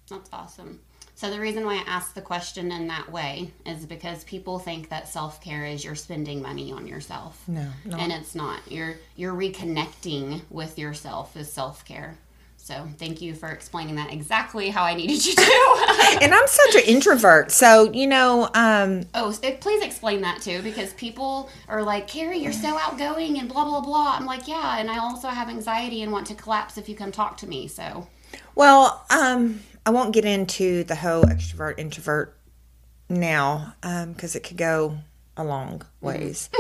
[0.09, 0.81] that's awesome.
[1.23, 4.89] So the reason why I asked the question in that way is because people think
[4.89, 7.45] that self care is you're spending money on yourself.
[7.47, 7.97] no, no.
[7.97, 8.59] and it's not.
[8.69, 12.19] You're you're reconnecting with yourself is self care.
[12.57, 16.19] So thank you for explaining that exactly how I needed you to.
[16.23, 20.61] and I'm such an introvert, so you know, um, oh, so please explain that too,
[20.63, 24.17] because people are like, Carrie, you're so outgoing and blah blah blah.
[24.19, 27.13] I'm like, yeah, and I also have anxiety and want to collapse if you come
[27.13, 27.69] talk to me.
[27.69, 28.09] So
[28.57, 32.37] Well, um, I won't get into the whole extrovert introvert
[33.09, 34.99] now um, because it could go
[35.37, 36.07] a long mm-hmm.
[36.07, 36.51] ways.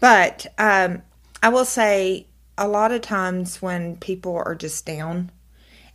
[0.00, 1.02] but um,
[1.42, 2.26] I will say
[2.58, 5.30] a lot of times when people are just down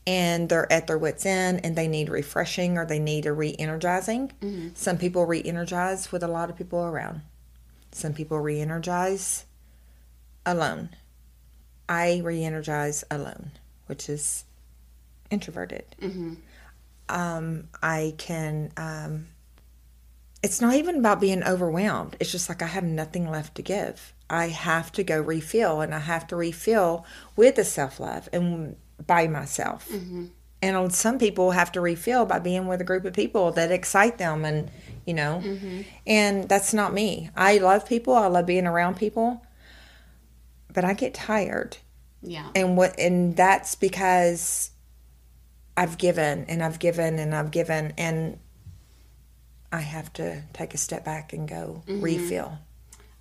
[0.05, 3.55] and they're at their wits' end and they need refreshing or they need a re
[3.59, 4.69] energizing, mm-hmm.
[4.73, 7.21] some people re energize with a lot of people around,
[7.91, 9.45] some people re energize
[10.45, 10.89] alone.
[11.89, 13.51] I re energize alone,
[13.87, 14.45] which is
[15.29, 15.85] introverted.
[16.01, 16.35] Mm-hmm.
[17.09, 18.71] Um, I can.
[18.77, 19.27] Um,
[20.43, 22.15] it's not even about being overwhelmed.
[22.19, 24.13] It's just like I have nothing left to give.
[24.29, 27.05] I have to go refill, and I have to refill
[27.35, 28.75] with the self love and
[29.05, 29.89] by myself.
[30.61, 34.17] And some people have to refill by being with a group of people that excite
[34.17, 34.69] them, and
[35.05, 35.41] you know,
[36.05, 37.29] and that's not me.
[37.35, 38.13] I love people.
[38.15, 39.45] I love being around people,
[40.73, 41.77] but I get tired
[42.21, 44.71] yeah, and what and that's because
[45.77, 48.39] I've given and I've given and I've given and
[49.71, 52.01] I have to take a step back and go mm-hmm.
[52.01, 52.57] refill.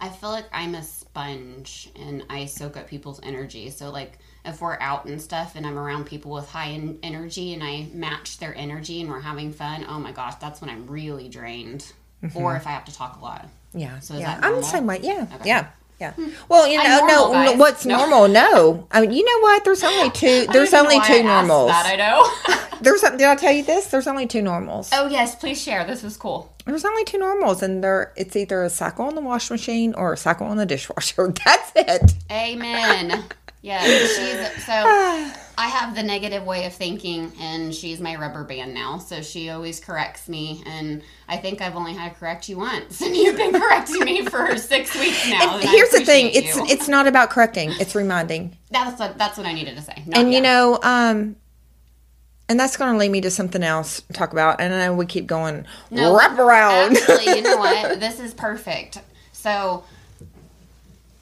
[0.00, 3.70] I feel like I'm a sponge and I soak up people's energy.
[3.70, 7.52] So like if we're out and stuff and I'm around people with high en- energy
[7.52, 10.86] and I match their energy and we're having fun, oh my gosh, that's when I'm
[10.86, 11.92] really drained.
[12.22, 12.38] Mm-hmm.
[12.38, 13.48] Or if I have to talk a lot.
[13.74, 14.40] Yeah, So yeah.
[14.40, 15.00] that I'm the same way.
[15.02, 15.48] Yeah, Okay.
[15.48, 16.12] yeah, yeah.
[16.12, 16.28] Hmm.
[16.48, 17.58] Well, you know, normal, no, guys.
[17.58, 17.96] what's No.
[17.98, 18.28] normal?
[18.28, 19.64] No, I mean, you know what?
[19.64, 20.46] There's only two.
[20.52, 21.70] There's only two normals.
[21.70, 22.28] That I know.
[22.82, 23.86] There's something, did I tell you this?
[23.86, 24.90] There's only two normals.
[24.92, 25.84] oh yes, please share.
[25.86, 26.52] This was cool.
[26.66, 30.12] There's only two normals, and they're it's either a cycle on the wash machine or
[30.12, 31.32] a cycle on the dishwasher.
[31.44, 32.14] That's it.
[32.30, 33.24] Amen.
[33.62, 34.72] Yeah, she's so
[35.58, 38.98] I have the negative way of thinking and she's my rubber band now.
[38.98, 43.00] So she always corrects me and I think I've only had to correct you once
[43.02, 45.58] and you've been correcting me for 6 weeks now.
[45.58, 48.56] Here's the thing: appreciate it's it's not about correcting; it's reminding.
[48.70, 50.02] that's what that's what I needed to say.
[50.06, 51.36] Not and you know um
[52.48, 54.94] and that's going to lead me to something else to talk about and i know
[54.94, 57.98] we keep going No, wrap around Actually, you know what?
[58.06, 58.98] This is perfect.
[59.32, 59.84] So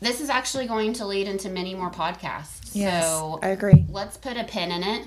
[0.05, 2.71] this is actually going to lead into many more podcasts.
[2.75, 5.07] yes So i agree let's put a pin in it.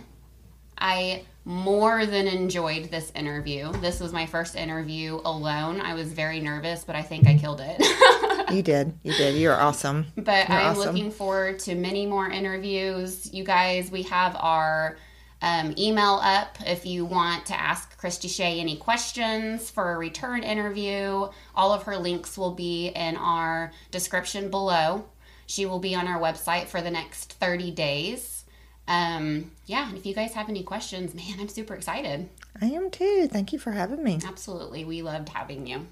[0.77, 3.71] I more than enjoyed this interview.
[3.79, 5.79] This was my first interview alone.
[5.81, 7.77] I was very nervous, but I think I killed it.
[8.53, 10.93] you did you did you're awesome but You're I'm awesome.
[10.95, 13.33] looking forward to many more interviews.
[13.33, 14.97] You guys, we have our
[15.41, 20.43] um, email up if you want to ask Christy Shay any questions for a return
[20.43, 21.27] interview.
[21.55, 25.05] All of her links will be in our description below.
[25.45, 28.45] She will be on our website for the next 30 days.
[28.87, 32.29] Um, yeah, and if you guys have any questions, man, I'm super excited.
[32.61, 33.27] I am too.
[33.27, 34.19] Thank you for having me.
[34.25, 34.85] Absolutely.
[34.85, 35.87] We loved having you.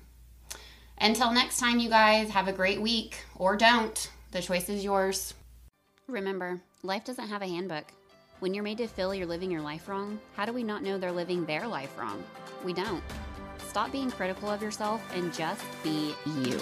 [0.97, 4.09] Until next time, you guys, have a great week or don't.
[4.31, 5.33] The choice is yours.
[6.07, 7.85] Remember, life doesn't have a handbook.
[8.39, 10.97] When you're made to feel you're living your life wrong, how do we not know
[10.97, 12.21] they're living their life wrong?
[12.65, 13.01] We don't.
[13.69, 16.59] Stop being critical of yourself and just be you.